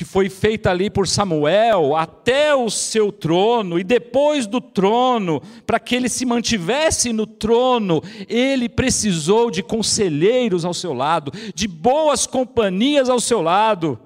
que 0.01 0.05
foi 0.07 0.31
feita 0.31 0.71
ali 0.71 0.89
por 0.89 1.07
Samuel 1.07 1.95
até 1.95 2.55
o 2.55 2.71
seu 2.71 3.13
trono 3.13 3.79
e 3.79 3.85
depois 3.85 4.47
do 4.47 4.59
trono, 4.59 5.43
para 5.67 5.79
que 5.79 5.95
ele 5.95 6.09
se 6.09 6.25
mantivesse 6.25 7.13
no 7.13 7.27
trono, 7.27 8.03
ele 8.27 8.67
precisou 8.67 9.51
de 9.51 9.63
conselheiros 9.63 10.65
ao 10.65 10.73
seu 10.73 10.95
lado, 10.95 11.31
de 11.55 11.69
boas 11.69 12.27
companhias 12.27 13.11
ao 13.11 13.21
seu 13.21 13.43
lado 13.43 14.01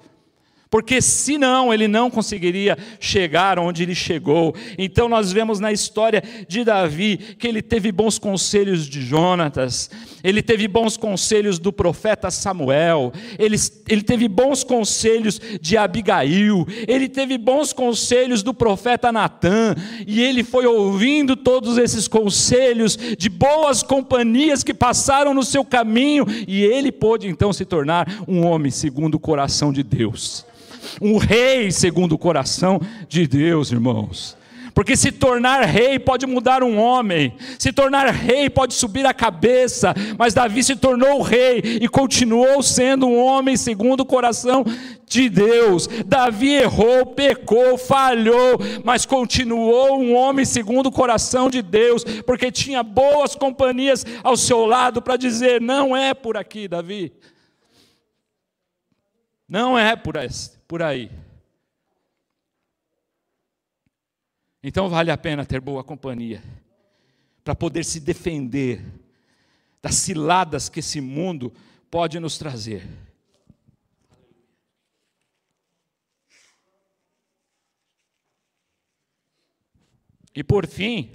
porque 0.68 1.00
senão 1.00 1.72
ele 1.72 1.86
não 1.86 2.10
conseguiria 2.10 2.76
chegar 2.98 3.60
onde 3.60 3.84
ele 3.84 3.94
chegou. 3.94 4.52
Então 4.76 5.08
nós 5.08 5.30
vemos 5.30 5.60
na 5.60 5.70
história 5.70 6.20
de 6.48 6.64
Davi 6.64 7.16
que 7.38 7.46
ele 7.46 7.62
teve 7.62 7.92
bons 7.92 8.18
conselhos 8.18 8.88
de 8.88 9.00
Jonatas, 9.00 9.88
ele 10.24 10.42
teve 10.42 10.66
bons 10.66 10.96
conselhos 10.96 11.58
do 11.58 11.70
profeta 11.70 12.30
Samuel, 12.30 13.12
ele, 13.38 13.56
ele 13.86 14.02
teve 14.02 14.26
bons 14.26 14.64
conselhos 14.64 15.38
de 15.60 15.76
Abigail, 15.76 16.66
ele 16.88 17.10
teve 17.10 17.36
bons 17.36 17.74
conselhos 17.74 18.42
do 18.42 18.54
profeta 18.54 19.12
Natã, 19.12 19.74
e 20.06 20.22
ele 20.22 20.42
foi 20.42 20.64
ouvindo 20.64 21.36
todos 21.36 21.76
esses 21.76 22.08
conselhos 22.08 22.96
de 22.96 23.28
boas 23.28 23.82
companhias 23.82 24.64
que 24.64 24.72
passaram 24.72 25.34
no 25.34 25.42
seu 25.42 25.62
caminho, 25.62 26.24
e 26.48 26.62
ele 26.64 26.90
pôde 26.90 27.28
então 27.28 27.52
se 27.52 27.66
tornar 27.66 28.24
um 28.26 28.46
homem 28.46 28.70
segundo 28.70 29.16
o 29.16 29.20
coração 29.20 29.70
de 29.70 29.82
Deus. 29.82 30.46
Um 31.02 31.18
rei 31.18 31.70
segundo 31.70 32.12
o 32.12 32.18
coração 32.18 32.80
de 33.08 33.26
Deus, 33.26 33.70
irmãos. 33.72 34.36
Porque 34.74 34.96
se 34.96 35.12
tornar 35.12 35.62
rei 35.62 36.00
pode 36.00 36.26
mudar 36.26 36.64
um 36.64 36.76
homem, 36.76 37.32
se 37.58 37.72
tornar 37.72 38.10
rei 38.10 38.50
pode 38.50 38.74
subir 38.74 39.06
a 39.06 39.14
cabeça, 39.14 39.94
mas 40.18 40.34
Davi 40.34 40.64
se 40.64 40.74
tornou 40.74 41.22
rei 41.22 41.78
e 41.80 41.88
continuou 41.88 42.60
sendo 42.60 43.06
um 43.06 43.16
homem 43.16 43.56
segundo 43.56 44.00
o 44.00 44.04
coração 44.04 44.64
de 45.06 45.28
Deus. 45.28 45.86
Davi 46.04 46.54
errou, 46.54 47.06
pecou, 47.06 47.78
falhou, 47.78 48.58
mas 48.84 49.06
continuou 49.06 50.00
um 50.00 50.12
homem 50.12 50.44
segundo 50.44 50.86
o 50.86 50.92
coração 50.92 51.48
de 51.48 51.62
Deus, 51.62 52.02
porque 52.26 52.50
tinha 52.50 52.82
boas 52.82 53.36
companhias 53.36 54.04
ao 54.24 54.36
seu 54.36 54.66
lado 54.66 55.00
para 55.00 55.16
dizer: 55.16 55.60
não 55.60 55.96
é 55.96 56.12
por 56.12 56.36
aqui, 56.36 56.66
Davi. 56.66 57.12
Não 59.48 59.78
é 59.78 59.94
por, 59.94 60.16
aí. 60.82 61.10
Então 64.66 64.88
vale 64.88 65.10
a 65.10 65.18
pena 65.18 65.44
ter 65.44 65.60
boa 65.60 65.84
companhia, 65.84 66.42
para 67.44 67.54
poder 67.54 67.84
se 67.84 68.00
defender 68.00 68.82
das 69.82 69.96
ciladas 69.96 70.70
que 70.70 70.80
esse 70.80 71.02
mundo 71.02 71.52
pode 71.90 72.18
nos 72.18 72.38
trazer. 72.38 72.88
E 80.34 80.42
por 80.42 80.66
fim, 80.66 81.14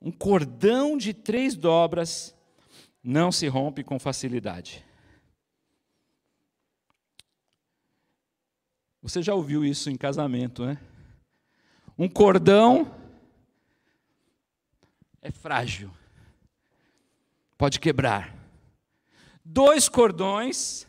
um 0.00 0.10
cordão 0.10 0.96
de 0.96 1.12
três 1.12 1.54
dobras 1.54 2.34
não 3.02 3.30
se 3.30 3.46
rompe 3.48 3.84
com 3.84 3.98
facilidade. 3.98 4.82
Você 9.04 9.22
já 9.22 9.34
ouviu 9.34 9.62
isso 9.62 9.90
em 9.90 9.98
casamento, 9.98 10.64
né? 10.64 10.78
Um 11.98 12.08
cordão 12.08 12.90
é 15.20 15.30
frágil, 15.30 15.94
pode 17.58 17.78
quebrar. 17.78 18.34
Dois 19.44 19.90
cordões 19.90 20.86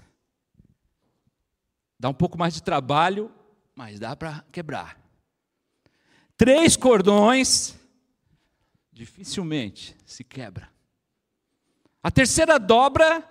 dá 1.99 2.07
um 2.07 2.13
pouco 2.13 2.37
mais 2.37 2.53
de 2.53 2.63
trabalho, 2.63 3.29
mas 3.75 3.99
dá 3.99 4.15
para 4.15 4.45
quebrar. 4.49 4.97
Três 6.37 6.77
cordões 6.77 7.77
dificilmente 8.93 9.93
se 10.05 10.23
quebra. 10.23 10.69
A 12.01 12.09
terceira 12.09 12.57
dobra 12.57 13.29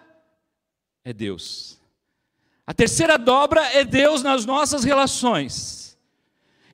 é 1.03 1.15
Deus. 1.15 1.81
A 2.67 2.73
terceira 2.73 3.19
dobra 3.19 3.63
é 3.73 3.85
Deus 3.85 4.23
nas 4.23 4.47
nossas 4.47 4.85
relações. 4.85 5.99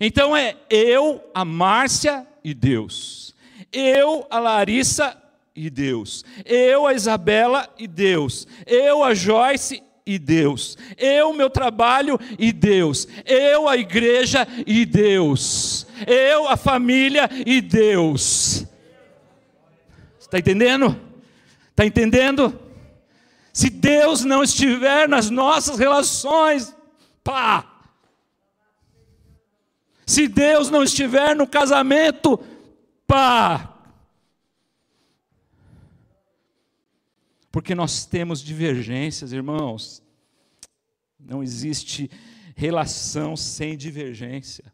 Então 0.00 0.36
é 0.36 0.56
eu, 0.70 1.22
a 1.34 1.44
Márcia 1.44 2.26
e 2.44 2.54
Deus. 2.54 3.34
Eu, 3.72 4.26
a 4.30 4.38
Larissa 4.38 5.16
e 5.54 5.68
Deus. 5.68 6.24
Eu, 6.44 6.86
a 6.86 6.94
Isabela 6.94 7.68
e 7.78 7.86
Deus. 7.86 8.46
Eu, 8.66 9.02
a 9.02 9.14
Joyce 9.14 9.82
e 10.06 10.18
Deus. 10.18 10.78
Eu, 10.96 11.32
meu 11.32 11.50
trabalho 11.50 12.18
e 12.38 12.52
Deus. 12.52 13.06
Eu, 13.26 13.68
a 13.68 13.76
igreja 13.76 14.46
e 14.66 14.86
Deus. 14.86 15.86
Eu, 16.06 16.48
a 16.48 16.56
família 16.56 17.28
e 17.44 17.60
Deus. 17.60 18.64
Está 20.18 20.38
entendendo? 20.38 20.98
Está 21.70 21.84
entendendo? 21.84 22.58
Se 23.60 23.68
Deus 23.68 24.24
não 24.24 24.42
estiver 24.42 25.06
nas 25.06 25.28
nossas 25.28 25.78
relações, 25.78 26.74
pá! 27.22 27.82
Se 30.06 30.26
Deus 30.26 30.70
não 30.70 30.82
estiver 30.82 31.36
no 31.36 31.46
casamento, 31.46 32.38
pá! 33.06 33.78
Porque 37.52 37.74
nós 37.74 38.06
temos 38.06 38.40
divergências, 38.40 39.30
irmãos. 39.30 40.02
Não 41.18 41.42
existe 41.42 42.10
relação 42.56 43.36
sem 43.36 43.76
divergência. 43.76 44.72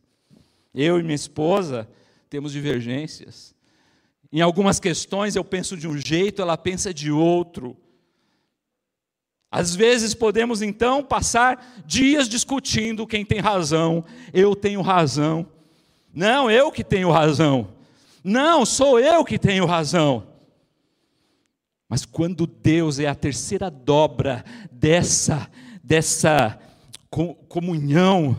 Eu 0.73 1.01
e 1.01 1.03
minha 1.03 1.17
esposa 1.17 1.91
temos 2.31 2.53
divergências. 2.53 3.53
Em 4.31 4.41
algumas 4.41 4.79
questões 4.79 5.35
eu 5.35 5.43
penso 5.43 5.77
de 5.77 5.89
um 5.89 5.99
jeito, 5.99 6.41
ela 6.41 6.57
pensa 6.57 6.95
de 6.95 7.11
outro. 7.11 7.77
Às 9.51 9.75
vezes 9.75 10.15
podemos 10.15 10.61
então 10.61 11.03
passar 11.03 11.83
dias 11.87 12.29
discutindo 12.29 13.07
quem 13.07 13.25
tem 13.25 13.41
razão, 13.41 14.05
eu 14.33 14.55
tenho 14.57 14.83
razão. 14.83 15.47
Não, 16.13 16.51
eu 16.51 16.73
que 16.73 16.83
tenho 16.83 17.11
razão. 17.11 17.69
Não, 18.25 18.67
sou 18.67 18.99
eu 18.99 19.25
que 19.25 19.39
tenho 19.39 19.67
razão. 19.67 20.27
Mas 21.89 22.05
quando 22.05 22.47
Deus 22.47 22.99
é 22.99 23.07
a 23.07 23.15
terceira 23.15 23.71
dobra 23.71 24.45
dessa 24.73 25.49
dessa 25.83 26.59
comunhão, 27.49 28.37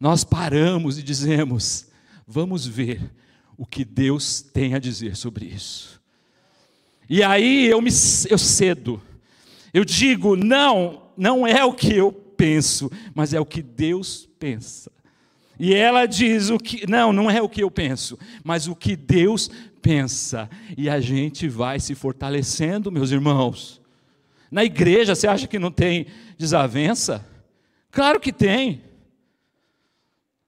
nós 0.00 0.24
paramos 0.24 0.98
e 0.98 1.02
dizemos: 1.02 1.86
vamos 2.26 2.66
ver 2.66 3.12
o 3.56 3.66
que 3.66 3.84
Deus 3.84 4.40
tem 4.40 4.74
a 4.74 4.78
dizer 4.78 5.16
sobre 5.16 5.44
isso. 5.44 6.00
E 7.08 7.22
aí 7.22 7.66
eu 7.66 7.80
me 7.82 7.90
eu 8.30 8.38
cedo 8.38 9.02
eu 9.76 9.84
digo, 9.84 10.36
não, 10.36 11.02
não 11.18 11.46
é 11.46 11.62
o 11.62 11.70
que 11.70 11.92
eu 11.94 12.10
penso, 12.10 12.90
mas 13.14 13.34
é 13.34 13.40
o 13.40 13.44
que 13.44 13.60
Deus 13.60 14.26
pensa. 14.38 14.90
E 15.60 15.74
ela 15.74 16.06
diz 16.06 16.48
o 16.48 16.58
que, 16.58 16.88
não, 16.88 17.12
não 17.12 17.30
é 17.30 17.42
o 17.42 17.48
que 17.48 17.62
eu 17.62 17.70
penso, 17.70 18.18
mas 18.42 18.66
o 18.66 18.74
que 18.74 18.96
Deus 18.96 19.50
pensa. 19.82 20.48
E 20.78 20.88
a 20.88 20.98
gente 20.98 21.46
vai 21.46 21.78
se 21.78 21.94
fortalecendo, 21.94 22.90
meus 22.90 23.10
irmãos. 23.10 23.78
Na 24.50 24.64
igreja, 24.64 25.14
você 25.14 25.28
acha 25.28 25.46
que 25.46 25.58
não 25.58 25.70
tem 25.70 26.06
desavença? 26.38 27.22
Claro 27.90 28.18
que 28.18 28.32
tem. 28.32 28.80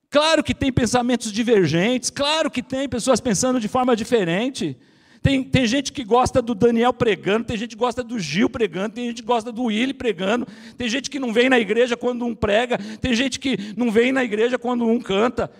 Claro 0.08 0.42
que 0.42 0.54
tem 0.54 0.72
pensamentos 0.72 1.30
divergentes, 1.30 2.08
claro 2.08 2.50
que 2.50 2.62
tem 2.62 2.88
pessoas 2.88 3.20
pensando 3.20 3.60
de 3.60 3.68
forma 3.68 3.94
diferente. 3.94 4.74
Tem, 5.22 5.42
tem 5.42 5.66
gente 5.66 5.92
que 5.92 6.04
gosta 6.04 6.40
do 6.40 6.54
Daniel 6.54 6.92
pregando, 6.92 7.46
tem 7.46 7.56
gente 7.56 7.70
que 7.70 7.76
gosta 7.76 8.02
do 8.02 8.18
Gil 8.18 8.48
pregando, 8.48 8.94
tem 8.94 9.06
gente 9.06 9.22
que 9.22 9.26
gosta 9.26 9.50
do 9.50 9.64
Willy 9.64 9.92
pregando, 9.92 10.46
tem 10.76 10.88
gente 10.88 11.10
que 11.10 11.18
não 11.18 11.32
vem 11.32 11.48
na 11.48 11.58
igreja 11.58 11.96
quando 11.96 12.24
um 12.24 12.34
prega, 12.34 12.78
tem 13.00 13.14
gente 13.14 13.38
que 13.38 13.58
não 13.76 13.90
vem 13.90 14.12
na 14.12 14.24
igreja 14.24 14.58
quando 14.58 14.86
um 14.86 15.00
canta. 15.00 15.50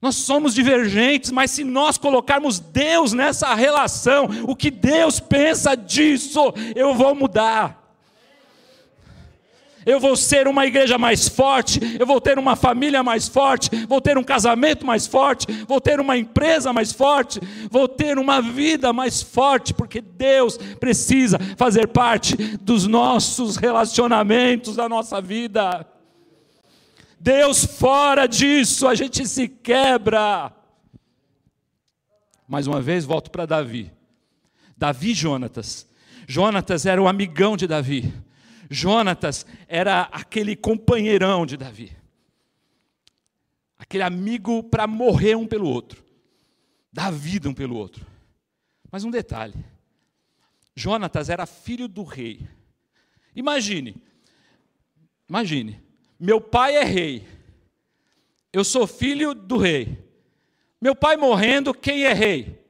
Nós 0.00 0.14
somos 0.14 0.54
divergentes, 0.54 1.30
mas 1.30 1.50
se 1.50 1.64
nós 1.64 1.98
colocarmos 1.98 2.60
Deus 2.60 3.12
nessa 3.12 3.52
relação, 3.54 4.28
o 4.46 4.54
que 4.54 4.70
Deus 4.70 5.18
pensa 5.18 5.74
disso, 5.74 6.52
eu 6.76 6.94
vou 6.94 7.14
mudar 7.14 7.87
eu 9.88 9.98
vou 9.98 10.14
ser 10.14 10.46
uma 10.46 10.66
igreja 10.66 10.98
mais 10.98 11.26
forte, 11.26 11.80
eu 11.98 12.06
vou 12.06 12.20
ter 12.20 12.38
uma 12.38 12.54
família 12.54 13.02
mais 13.02 13.26
forte, 13.26 13.70
vou 13.86 14.02
ter 14.02 14.18
um 14.18 14.22
casamento 14.22 14.84
mais 14.84 15.06
forte, 15.06 15.46
vou 15.66 15.80
ter 15.80 15.98
uma 15.98 16.14
empresa 16.14 16.74
mais 16.74 16.92
forte, 16.92 17.40
vou 17.70 17.88
ter 17.88 18.18
uma 18.18 18.42
vida 18.42 18.92
mais 18.92 19.22
forte, 19.22 19.72
porque 19.72 20.02
Deus 20.02 20.58
precisa 20.78 21.38
fazer 21.56 21.88
parte 21.88 22.36
dos 22.58 22.86
nossos 22.86 23.56
relacionamentos, 23.56 24.76
da 24.76 24.90
nossa 24.90 25.22
vida. 25.22 25.86
Deus 27.18 27.64
fora 27.64 28.26
disso, 28.26 28.86
a 28.86 28.94
gente 28.94 29.26
se 29.26 29.48
quebra. 29.48 30.52
Mais 32.46 32.66
uma 32.66 32.82
vez, 32.82 33.06
volto 33.06 33.30
para 33.30 33.46
Davi. 33.46 33.90
Davi 34.76 35.12
e 35.12 35.14
Jonatas. 35.14 35.88
Jonatas 36.26 36.84
era 36.84 37.02
o 37.02 37.08
amigão 37.08 37.56
de 37.56 37.66
Davi. 37.66 38.12
Jonatas 38.70 39.46
era 39.66 40.02
aquele 40.02 40.54
companheirão 40.54 41.46
de 41.46 41.56
Davi, 41.56 41.96
aquele 43.78 44.02
amigo 44.02 44.62
para 44.62 44.86
morrer 44.86 45.34
um 45.36 45.46
pelo 45.46 45.68
outro, 45.68 46.04
dar 46.92 47.10
vida 47.10 47.48
um 47.48 47.54
pelo 47.54 47.76
outro. 47.76 48.06
Mas 48.90 49.04
um 49.04 49.10
detalhe: 49.10 49.54
Jonatas 50.76 51.30
era 51.30 51.46
filho 51.46 51.88
do 51.88 52.02
rei. 52.02 52.46
Imagine, 53.34 53.96
imagine, 55.28 55.80
meu 56.18 56.40
pai 56.40 56.76
é 56.76 56.84
rei, 56.84 57.26
eu 58.52 58.64
sou 58.64 58.86
filho 58.86 59.34
do 59.34 59.56
rei. 59.56 60.06
Meu 60.80 60.94
pai 60.94 61.16
morrendo, 61.16 61.74
quem 61.74 62.04
é 62.04 62.12
rei? 62.12 62.64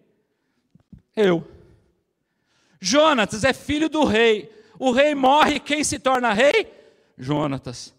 Eu. 1.14 1.46
Jonatas 2.80 3.44
é 3.44 3.52
filho 3.52 3.88
do 3.88 4.04
rei 4.04 4.57
o 4.78 4.92
rei 4.92 5.14
morre, 5.14 5.58
quem 5.58 5.82
se 5.82 5.98
torna 5.98 6.32
rei? 6.32 6.72
Jonatas. 7.16 7.94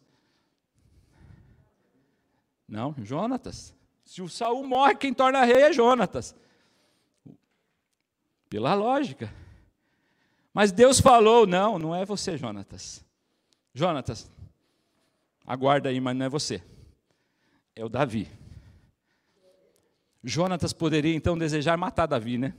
Não, 2.68 2.96
Jonatas. 3.04 3.74
Se 4.06 4.22
o 4.22 4.30
Saul 4.30 4.66
morre, 4.66 4.96
quem 4.96 5.14
torna 5.14 5.44
rei 5.44 5.64
é 5.64 5.74
Jonatas. 5.74 6.34
Pela 8.48 8.74
lógica. 8.74 9.32
Mas 10.54 10.72
Deus 10.72 11.00
falou: 11.00 11.46
não, 11.46 11.78
não 11.78 11.94
é 11.94 12.06
você, 12.06 12.38
Jonatas. 12.38 13.04
Jonatas, 13.74 14.32
aguarda 15.46 15.90
aí, 15.90 16.00
mas 16.00 16.16
não 16.16 16.26
é 16.26 16.30
você. 16.30 16.64
É 17.76 17.84
o 17.84 17.90
Davi. 17.90 18.32
Jonatas 20.24 20.74
poderia 20.74 21.16
então 21.16 21.38
desejar 21.38 21.78
matar 21.78 22.06
Davi, 22.06 22.38
né? 22.38 22.54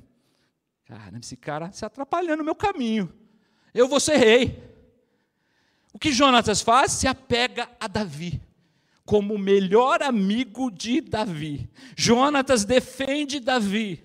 Caramba, 0.85 1.19
esse 1.19 1.37
cara 1.37 1.73
se 1.73 1.85
atrapalhando 1.85 2.39
no 2.39 2.45
meu 2.45 2.55
caminho 2.55 3.20
eu 3.75 3.89
vou 3.89 4.01
ser 4.01 4.17
rei. 4.17 4.63
O 5.93 5.99
que 5.99 6.13
Jonatas 6.13 6.61
faz? 6.61 6.93
Se 6.93 7.07
apega 7.07 7.69
a 7.79 7.87
Davi, 7.87 8.41
como 9.05 9.35
o 9.35 9.39
melhor 9.39 10.03
amigo 10.03 10.71
de 10.71 11.01
Davi. 11.01 11.69
Jonatas 11.97 12.65
defende 12.65 13.41
Davi. 13.41 14.03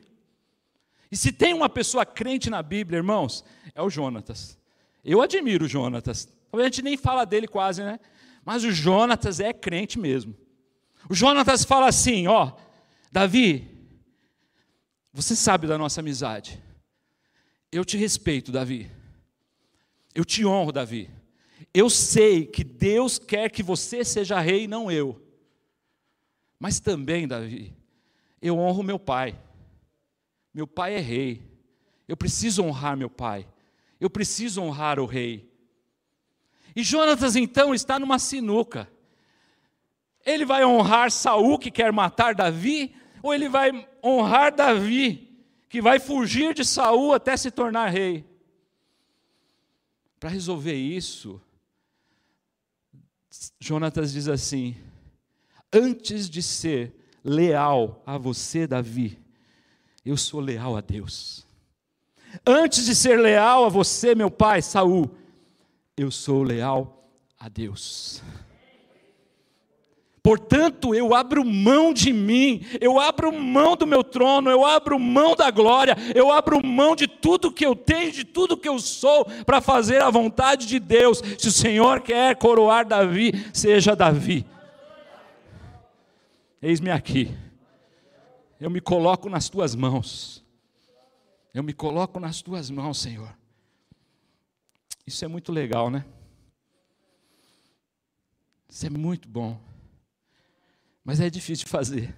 E 1.12 1.18
se 1.18 1.32
tem 1.32 1.54
uma 1.54 1.70
pessoa 1.70 2.06
crente 2.06 2.50
na 2.50 2.62
Bíblia, 2.64 2.98
irmãos, 2.98 3.44
é 3.74 3.82
o 3.82 3.90
Jonatas. 3.90 4.58
Eu 5.04 5.22
admiro 5.22 5.66
o 5.66 5.68
Jonatas. 5.68 6.28
A 6.52 6.64
gente 6.64 6.82
nem 6.82 6.98
fala 6.98 7.26
dele 7.26 7.48
quase, 7.48 7.84
né? 7.84 8.00
Mas 8.44 8.64
o 8.64 8.72
Jonatas 8.72 9.40
é 9.40 9.54
crente 9.54 10.00
mesmo. 10.00 10.36
O 11.10 11.14
Jonatas 11.14 11.64
fala 11.64 11.88
assim: 11.88 12.28
ó, 12.28 12.54
Davi, 13.12 13.68
você 15.14 15.36
sabe 15.36 15.68
da 15.68 15.78
nossa 15.78 16.02
amizade. 16.02 16.62
Eu 17.72 17.86
te 17.86 17.98
respeito, 17.98 18.52
Davi. 18.52 18.90
Eu 20.16 20.24
te 20.24 20.46
honro, 20.46 20.72
Davi. 20.72 21.10
Eu 21.74 21.90
sei 21.90 22.46
que 22.46 22.64
Deus 22.64 23.20
quer 23.20 23.52
que 23.52 23.62
você 23.62 24.06
seja 24.06 24.40
rei, 24.40 24.66
não 24.66 24.90
eu. 24.90 25.22
Mas 26.58 26.80
também, 26.80 27.28
Davi, 27.28 27.76
eu 28.42 28.58
honro 28.58 28.82
meu 28.82 28.98
pai. 28.98 29.38
Meu 30.54 30.66
pai 30.66 30.96
é 30.96 31.00
rei. 31.00 31.44
Eu 32.08 32.16
preciso 32.16 32.64
honrar 32.64 32.96
meu 32.96 33.10
pai. 33.10 33.46
Eu 34.00 34.10
preciso 34.10 34.62
honrar 34.62 35.00
o 35.02 35.06
rei. 35.06 35.52
E 36.74 36.82
Jonatas 36.82 37.36
então 37.36 37.74
está 37.74 38.00
numa 38.00 38.18
sinuca. 38.18 38.90
Ele 40.26 40.46
vai 40.46 40.64
honrar 40.64 41.12
Saul 41.12 41.60
que 41.60 41.70
quer 41.70 41.92
matar 41.92 42.34
Davi, 42.34 42.96
ou 43.22 43.34
ele 43.34 43.50
vai 43.50 43.88
honrar 44.04 44.54
Davi 44.54 45.44
que 45.68 45.82
vai 45.82 46.00
fugir 46.00 46.54
de 46.54 46.64
Saul 46.64 47.14
até 47.14 47.36
se 47.36 47.52
tornar 47.52 47.90
rei? 47.90 48.26
Para 50.26 50.34
resolver 50.34 50.74
isso, 50.74 51.40
Jonatas 53.60 54.12
diz 54.12 54.28
assim: 54.28 54.76
Antes 55.72 56.28
de 56.28 56.42
ser 56.42 56.96
leal 57.24 58.02
a 58.08 58.18
você, 58.18 58.66
Davi, 58.66 59.20
eu 60.04 60.18
sou 60.18 60.40
leal 60.40 60.76
a 60.76 60.82
Deus. 60.82 61.46
Antes 62.44 62.88
de 62.88 62.96
ser 62.96 63.20
leal 63.20 63.66
a 63.66 63.70
você, 63.70 64.16
meu 64.16 64.32
pai, 64.32 64.64
Saul, 64.64 65.16
eu 65.96 66.10
sou 66.10 66.42
leal 66.42 67.08
a 67.38 67.48
Deus. 67.48 68.24
Portanto, 70.26 70.96
eu 70.96 71.14
abro 71.14 71.46
mão 71.46 71.94
de 71.94 72.12
mim, 72.12 72.66
eu 72.82 73.00
abro 73.00 73.32
mão 73.32 73.76
do 73.76 73.86
meu 73.86 74.04
trono, 74.04 74.50
eu 74.50 74.66
abro 74.66 75.00
mão 75.00 75.36
da 75.36 75.52
glória, 75.52 75.96
eu 76.16 76.32
abro 76.32 76.66
mão 76.66 76.96
de 76.96 77.08
tudo 77.08 77.52
que 77.52 77.64
eu 77.64 77.76
tenho, 77.76 78.12
de 78.12 78.24
tudo 78.24 78.58
que 78.58 78.68
eu 78.68 78.80
sou, 78.80 79.26
para 79.46 79.62
fazer 79.62 80.02
a 80.02 80.10
vontade 80.10 80.66
de 80.66 80.80
Deus. 80.80 81.22
Se 81.38 81.50
o 81.50 81.52
Senhor 81.52 82.02
quer 82.02 82.36
coroar 82.38 82.88
Davi, 82.88 83.34
seja 83.54 83.96
Davi. 83.96 84.44
Eis-me 86.60 86.90
aqui, 86.90 87.30
eu 88.60 88.72
me 88.72 88.82
coloco 88.82 89.30
nas 89.30 89.48
tuas 89.48 89.76
mãos, 89.76 90.44
eu 91.54 91.62
me 91.62 91.72
coloco 91.72 92.20
nas 92.20 92.42
tuas 92.42 92.72
mãos, 92.72 93.00
Senhor. 93.00 93.32
Isso 95.06 95.24
é 95.24 95.28
muito 95.28 95.52
legal, 95.52 95.92
né? 95.92 96.04
Isso 98.68 98.88
é 98.88 98.90
muito 98.90 99.30
bom. 99.30 99.75
Mas 101.06 101.20
é 101.20 101.30
difícil 101.30 101.66
de 101.66 101.72
fazer. 101.72 102.16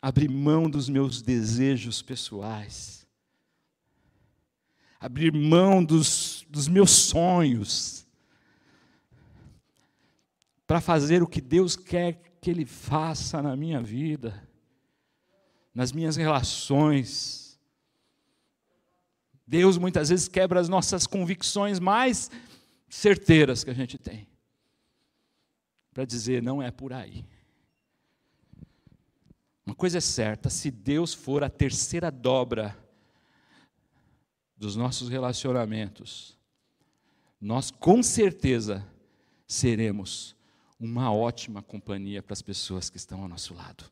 Abrir 0.00 0.30
mão 0.30 0.70
dos 0.70 0.88
meus 0.88 1.20
desejos 1.20 2.00
pessoais. 2.00 3.04
Abrir 5.00 5.32
mão 5.32 5.84
dos, 5.84 6.46
dos 6.48 6.68
meus 6.68 6.92
sonhos. 6.92 8.06
Para 10.68 10.80
fazer 10.80 11.20
o 11.20 11.26
que 11.26 11.40
Deus 11.40 11.74
quer 11.74 12.38
que 12.40 12.48
Ele 12.48 12.64
faça 12.64 13.42
na 13.42 13.56
minha 13.56 13.82
vida, 13.82 14.48
nas 15.74 15.90
minhas 15.90 16.14
relações. 16.14 17.58
Deus 19.44 19.76
muitas 19.76 20.10
vezes 20.10 20.28
quebra 20.28 20.60
as 20.60 20.68
nossas 20.68 21.08
convicções 21.08 21.80
mais 21.80 22.30
certeiras 22.88 23.64
que 23.64 23.70
a 23.70 23.74
gente 23.74 23.98
tem 23.98 24.29
para 25.92 26.04
dizer: 26.04 26.42
não 26.42 26.62
é 26.62 26.70
por 26.70 26.92
aí. 26.92 27.24
Uma 29.64 29.74
coisa 29.74 29.98
é 29.98 30.00
certa: 30.00 30.48
se 30.50 30.70
Deus 30.70 31.12
for 31.14 31.44
a 31.44 31.50
terceira 31.50 32.10
dobra 32.10 32.76
dos 34.56 34.76
nossos 34.76 35.08
relacionamentos, 35.08 36.36
nós 37.40 37.70
com 37.70 38.02
certeza 38.02 38.86
seremos 39.46 40.36
uma 40.78 41.12
ótima 41.12 41.62
companhia 41.62 42.22
para 42.22 42.32
as 42.32 42.42
pessoas 42.42 42.88
que 42.88 42.96
estão 42.96 43.22
ao 43.22 43.28
nosso 43.28 43.54
lado. 43.54 43.84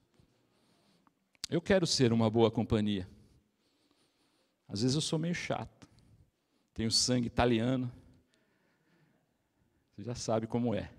Eu 1.51 1.61
quero 1.61 1.87
ser 1.87 2.13
uma 2.13 2.29
boa 2.29 2.51
companhia. 2.51 3.09
Às 4.69 4.83
vezes 4.83 4.95
eu 4.95 5.01
sou 5.01 5.19
meio 5.19 5.35
chato, 5.35 5.89
tenho 6.75 6.91
sangue 6.91 7.27
italiano, 7.27 7.91
você 9.95 10.03
já 10.03 10.15
sabe 10.15 10.47
como 10.47 10.75
é 10.75 10.91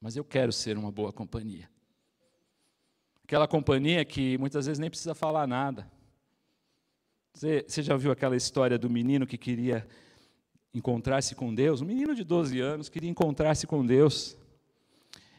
mas 0.00 0.16
eu 0.16 0.24
quero 0.24 0.52
ser 0.52 0.76
uma 0.76 0.90
boa 0.90 1.12
companhia. 1.12 1.68
Aquela 3.24 3.46
companhia 3.46 4.04
que 4.04 4.38
muitas 4.38 4.66
vezes 4.66 4.78
nem 4.78 4.88
precisa 4.88 5.14
falar 5.14 5.46
nada. 5.46 5.90
Você, 7.34 7.64
você 7.68 7.82
já 7.82 7.96
viu 7.96 8.10
aquela 8.10 8.36
história 8.36 8.78
do 8.78 8.88
menino 8.88 9.26
que 9.26 9.36
queria 9.36 9.86
encontrar-se 10.72 11.34
com 11.34 11.54
Deus? 11.54 11.80
Um 11.80 11.86
menino 11.86 12.14
de 12.14 12.24
12 12.24 12.58
anos 12.60 12.88
queria 12.88 13.10
encontrar-se 13.10 13.66
com 13.66 13.84
Deus. 13.84 14.36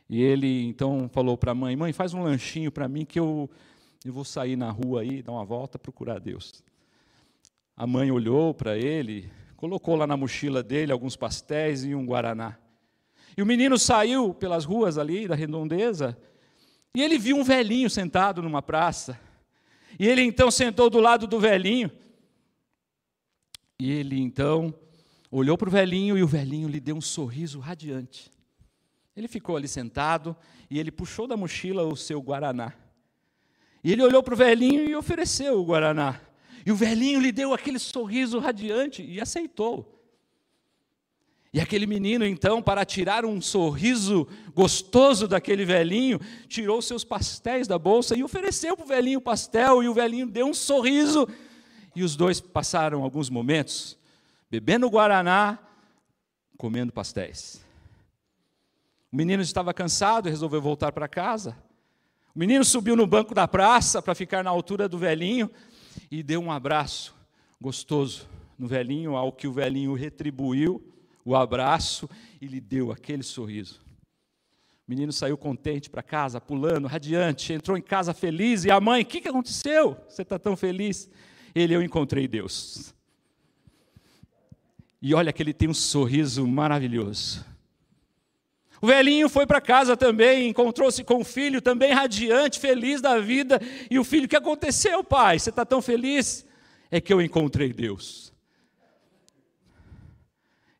E 0.07 0.21
ele 0.21 0.65
então 0.65 1.09
falou 1.09 1.37
para 1.37 1.51
a 1.51 1.55
mãe: 1.55 1.75
Mãe, 1.75 1.91
faz 1.91 2.13
um 2.13 2.23
lanchinho 2.23 2.71
para 2.71 2.87
mim 2.87 3.05
que 3.05 3.19
eu 3.19 3.49
eu 4.05 4.13
vou 4.13 4.23
sair 4.23 4.55
na 4.55 4.71
rua 4.71 5.01
aí, 5.01 5.21
dar 5.21 5.33
uma 5.33 5.43
volta, 5.43 5.77
procurar 5.77 6.19
Deus. 6.19 6.63
A 7.75 7.85
mãe 7.85 8.09
olhou 8.11 8.53
para 8.53 8.77
ele, 8.77 9.29
colocou 9.57 9.95
lá 9.97 10.07
na 10.07 10.15
mochila 10.15 10.63
dele 10.63 10.93
alguns 10.93 11.17
pastéis 11.17 11.83
e 11.83 11.93
um 11.93 12.05
guaraná. 12.05 12.57
E 13.39 13.41
o 13.41 13.45
menino 13.45 13.79
saiu 13.79 14.33
pelas 14.33 14.65
ruas 14.65 14.97
ali 14.97 15.25
da 15.25 15.33
redondeza, 15.33 16.17
e 16.93 17.01
ele 17.01 17.17
viu 17.17 17.37
um 17.37 17.43
velhinho 17.45 17.89
sentado 17.89 18.43
numa 18.43 18.61
praça. 18.61 19.17
E 19.97 20.05
ele 20.05 20.21
então 20.23 20.51
sentou 20.51 20.89
do 20.89 20.99
lado 20.99 21.25
do 21.25 21.39
velhinho. 21.39 21.89
E 23.79 23.89
ele 23.89 24.19
então 24.19 24.75
olhou 25.31 25.57
para 25.57 25.69
o 25.69 25.71
velhinho 25.71 26.17
e 26.17 26.21
o 26.21 26.27
velhinho 26.27 26.67
lhe 26.67 26.81
deu 26.81 26.97
um 26.97 27.01
sorriso 27.01 27.59
radiante. 27.59 28.29
Ele 29.15 29.29
ficou 29.29 29.55
ali 29.55 29.69
sentado 29.69 30.35
e 30.69 30.77
ele 30.77 30.91
puxou 30.91 31.25
da 31.25 31.37
mochila 31.37 31.83
o 31.83 31.95
seu 31.95 32.21
guaraná. 32.21 32.73
E 33.81 33.93
ele 33.93 34.03
olhou 34.03 34.21
para 34.21 34.33
o 34.33 34.37
velhinho 34.37 34.83
e 34.83 34.93
ofereceu 34.97 35.61
o 35.61 35.63
guaraná. 35.63 36.19
E 36.65 36.73
o 36.73 36.75
velhinho 36.75 37.21
lhe 37.21 37.31
deu 37.31 37.53
aquele 37.53 37.79
sorriso 37.79 38.37
radiante 38.37 39.01
e 39.01 39.21
aceitou. 39.21 39.98
E 41.51 41.59
aquele 41.59 41.87
menino, 41.87 42.25
então, 42.25 42.61
para 42.61 42.85
tirar 42.85 43.25
um 43.25 43.41
sorriso 43.41 44.27
gostoso 44.53 45.27
daquele 45.27 45.65
velhinho, 45.65 46.19
tirou 46.47 46.79
seus 46.79 47.03
pastéis 47.03 47.67
da 47.67 47.79
bolsa 47.79 48.15
e 48.15 48.23
ofereceu 48.23 48.77
para 48.77 48.85
o 48.85 48.87
velhinho 48.87 49.17
o 49.17 49.21
pastel, 49.21 49.81
e 49.81 49.87
o 49.87 49.93
velhinho 49.93 50.27
deu 50.27 50.45
um 50.45 50.53
sorriso. 50.53 51.27
E 51.95 52.03
os 52.03 52.15
dois 52.15 52.39
passaram 52.39 53.03
alguns 53.03 53.31
momentos 53.31 53.97
bebendo 54.49 54.89
guaraná, 54.89 55.57
comendo 56.55 56.93
pastéis. 56.93 57.65
O 59.11 59.15
menino 59.15 59.41
estava 59.41 59.73
cansado 59.73 60.27
e 60.27 60.29
resolveu 60.29 60.61
voltar 60.61 60.91
para 60.91 61.07
casa. 61.07 61.57
O 62.35 62.37
menino 62.37 62.63
subiu 62.63 62.95
no 62.95 63.07
banco 63.07 63.33
da 63.33 63.47
praça 63.47 64.03
para 64.03 64.13
ficar 64.13 64.43
na 64.43 64.51
altura 64.51 64.87
do 64.87 64.99
velhinho 64.99 65.49
e 66.11 66.21
deu 66.21 66.41
um 66.41 66.51
abraço 66.51 67.15
gostoso 67.59 68.29
no 68.57 68.67
velhinho, 68.67 69.15
ao 69.15 69.31
que 69.31 69.47
o 69.47 69.51
velhinho 69.51 69.95
retribuiu 69.95 70.88
o 71.23 71.35
abraço 71.35 72.09
e 72.41 72.47
lhe 72.47 72.59
deu 72.59 72.91
aquele 72.91 73.23
sorriso. 73.23 73.81
O 74.87 74.89
menino 74.89 75.13
saiu 75.13 75.37
contente 75.37 75.89
para 75.89 76.01
casa, 76.01 76.41
pulando, 76.41 76.87
radiante, 76.87 77.53
entrou 77.53 77.77
em 77.77 77.81
casa 77.81 78.13
feliz. 78.13 78.65
E 78.65 78.71
a 78.71 78.81
mãe, 78.81 79.03
o 79.03 79.05
que, 79.05 79.21
que 79.21 79.27
aconteceu? 79.27 79.95
Você 80.07 80.23
está 80.23 80.39
tão 80.39 80.55
feliz? 80.55 81.07
Ele, 81.53 81.75
eu 81.75 81.83
encontrei 81.83 82.27
Deus. 82.27 82.93
E 85.01 85.13
olha 85.13 85.31
que 85.31 85.43
ele 85.43 85.53
tem 85.53 85.69
um 85.69 85.73
sorriso 85.73 86.47
maravilhoso. 86.47 87.45
O 88.81 88.87
velhinho 88.87 89.27
foi 89.27 89.45
para 89.45 89.59
casa 89.59 89.97
também, 89.97 90.49
encontrou-se 90.49 91.03
com 91.03 91.21
o 91.21 91.23
filho, 91.23 91.61
também 91.61 91.91
radiante, 91.91 92.59
feliz 92.59 93.01
da 93.01 93.19
vida. 93.19 93.61
E 93.91 93.99
o 93.99 94.03
filho, 94.03 94.25
o 94.25 94.27
que 94.27 94.37
aconteceu, 94.37 95.03
pai? 95.03 95.37
Você 95.37 95.49
está 95.49 95.65
tão 95.65 95.81
feliz? 95.81 96.45
É 96.89 97.01
que 97.01 97.13
eu 97.13 97.21
encontrei 97.21 97.73
Deus. 97.73 98.28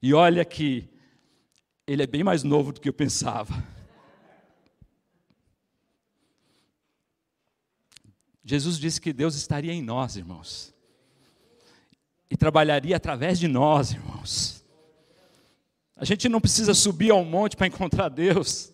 E 0.02 0.14
olha 0.14 0.46
que 0.46 0.90
ele 1.86 2.04
é 2.04 2.08
bem 2.08 2.24
mais 2.24 2.44
novo 2.44 2.72
do 2.72 2.80
que 2.80 2.88
eu 2.88 2.94
pensava. 2.94 3.54
Jesus 8.44 8.80
disse 8.80 9.00
que 9.00 9.14
Deus 9.14 9.36
estaria 9.36 9.74
em 9.74 9.82
nós, 9.82 10.16
irmãos, 10.16 10.74
e 12.32 12.38
trabalharia 12.38 12.96
através 12.96 13.38
de 13.40 13.48
nós, 13.48 13.92
irmãos. 13.92 14.66
A 15.96 16.06
gente 16.06 16.30
não 16.30 16.40
precisa 16.40 16.74
subir 16.74 17.12
ao 17.12 17.26
monte 17.26 17.58
para 17.58 17.68
encontrar 17.68 18.10
Deus. 18.10 18.72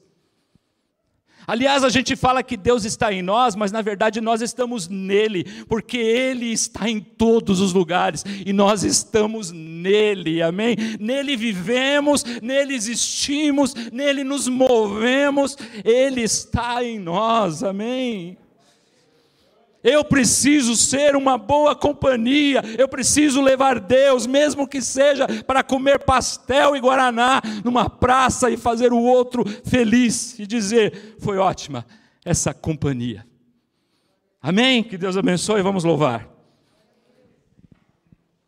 Aliás, 1.48 1.84
a 1.84 1.90
gente 1.90 2.16
fala 2.16 2.44
que 2.44 2.58
Deus 2.58 2.86
está 2.86 3.12
em 3.12 3.22
nós, 3.22 3.56
mas 3.56 3.72
na 3.72 3.82
verdade 3.82 4.22
nós 4.22 4.42
estamos 4.42 4.88
nele, 4.88 5.44
porque 5.68 5.98
Ele 5.98 6.52
está 6.52 6.90
em 6.90 7.00
todos 7.00 7.60
os 7.60 7.74
lugares 7.74 8.24
e 8.46 8.52
nós 8.52 8.84
estamos 8.84 9.52
nele, 9.52 10.42
amém? 10.42 10.76
Nele 11.00 11.36
vivemos, 11.36 12.24
nele 12.42 12.74
existimos, 12.74 13.74
nele 13.92 14.24
nos 14.24 14.48
movemos, 14.48 15.58
Ele 15.84 16.22
está 16.22 16.84
em 16.84 17.00
nós, 17.00 17.64
amém? 17.64 18.38
Eu 19.86 20.04
preciso 20.04 20.76
ser 20.76 21.16
uma 21.16 21.38
boa 21.38 21.76
companhia, 21.76 22.60
eu 22.76 22.88
preciso 22.88 23.40
levar 23.40 23.80
Deus, 23.80 24.26
mesmo 24.26 24.68
que 24.68 24.82
seja 24.82 25.28
para 25.44 25.62
comer 25.62 26.00
pastel 26.00 26.76
e 26.76 26.80
guaraná 26.80 27.40
numa 27.64 27.88
praça 27.88 28.50
e 28.50 28.58
fazer 28.58 28.92
o 28.92 29.00
outro 29.00 29.46
feliz 29.64 30.40
e 30.40 30.48
dizer: 30.48 31.16
foi 31.20 31.38
ótima 31.38 31.86
essa 32.26 32.52
companhia. 32.52 33.28
Amém? 34.42 34.84
Que 34.84 34.98
Deus 34.98 35.18
abençoe, 35.18 35.62
vamos 35.62 35.84
louvar. 35.84 36.35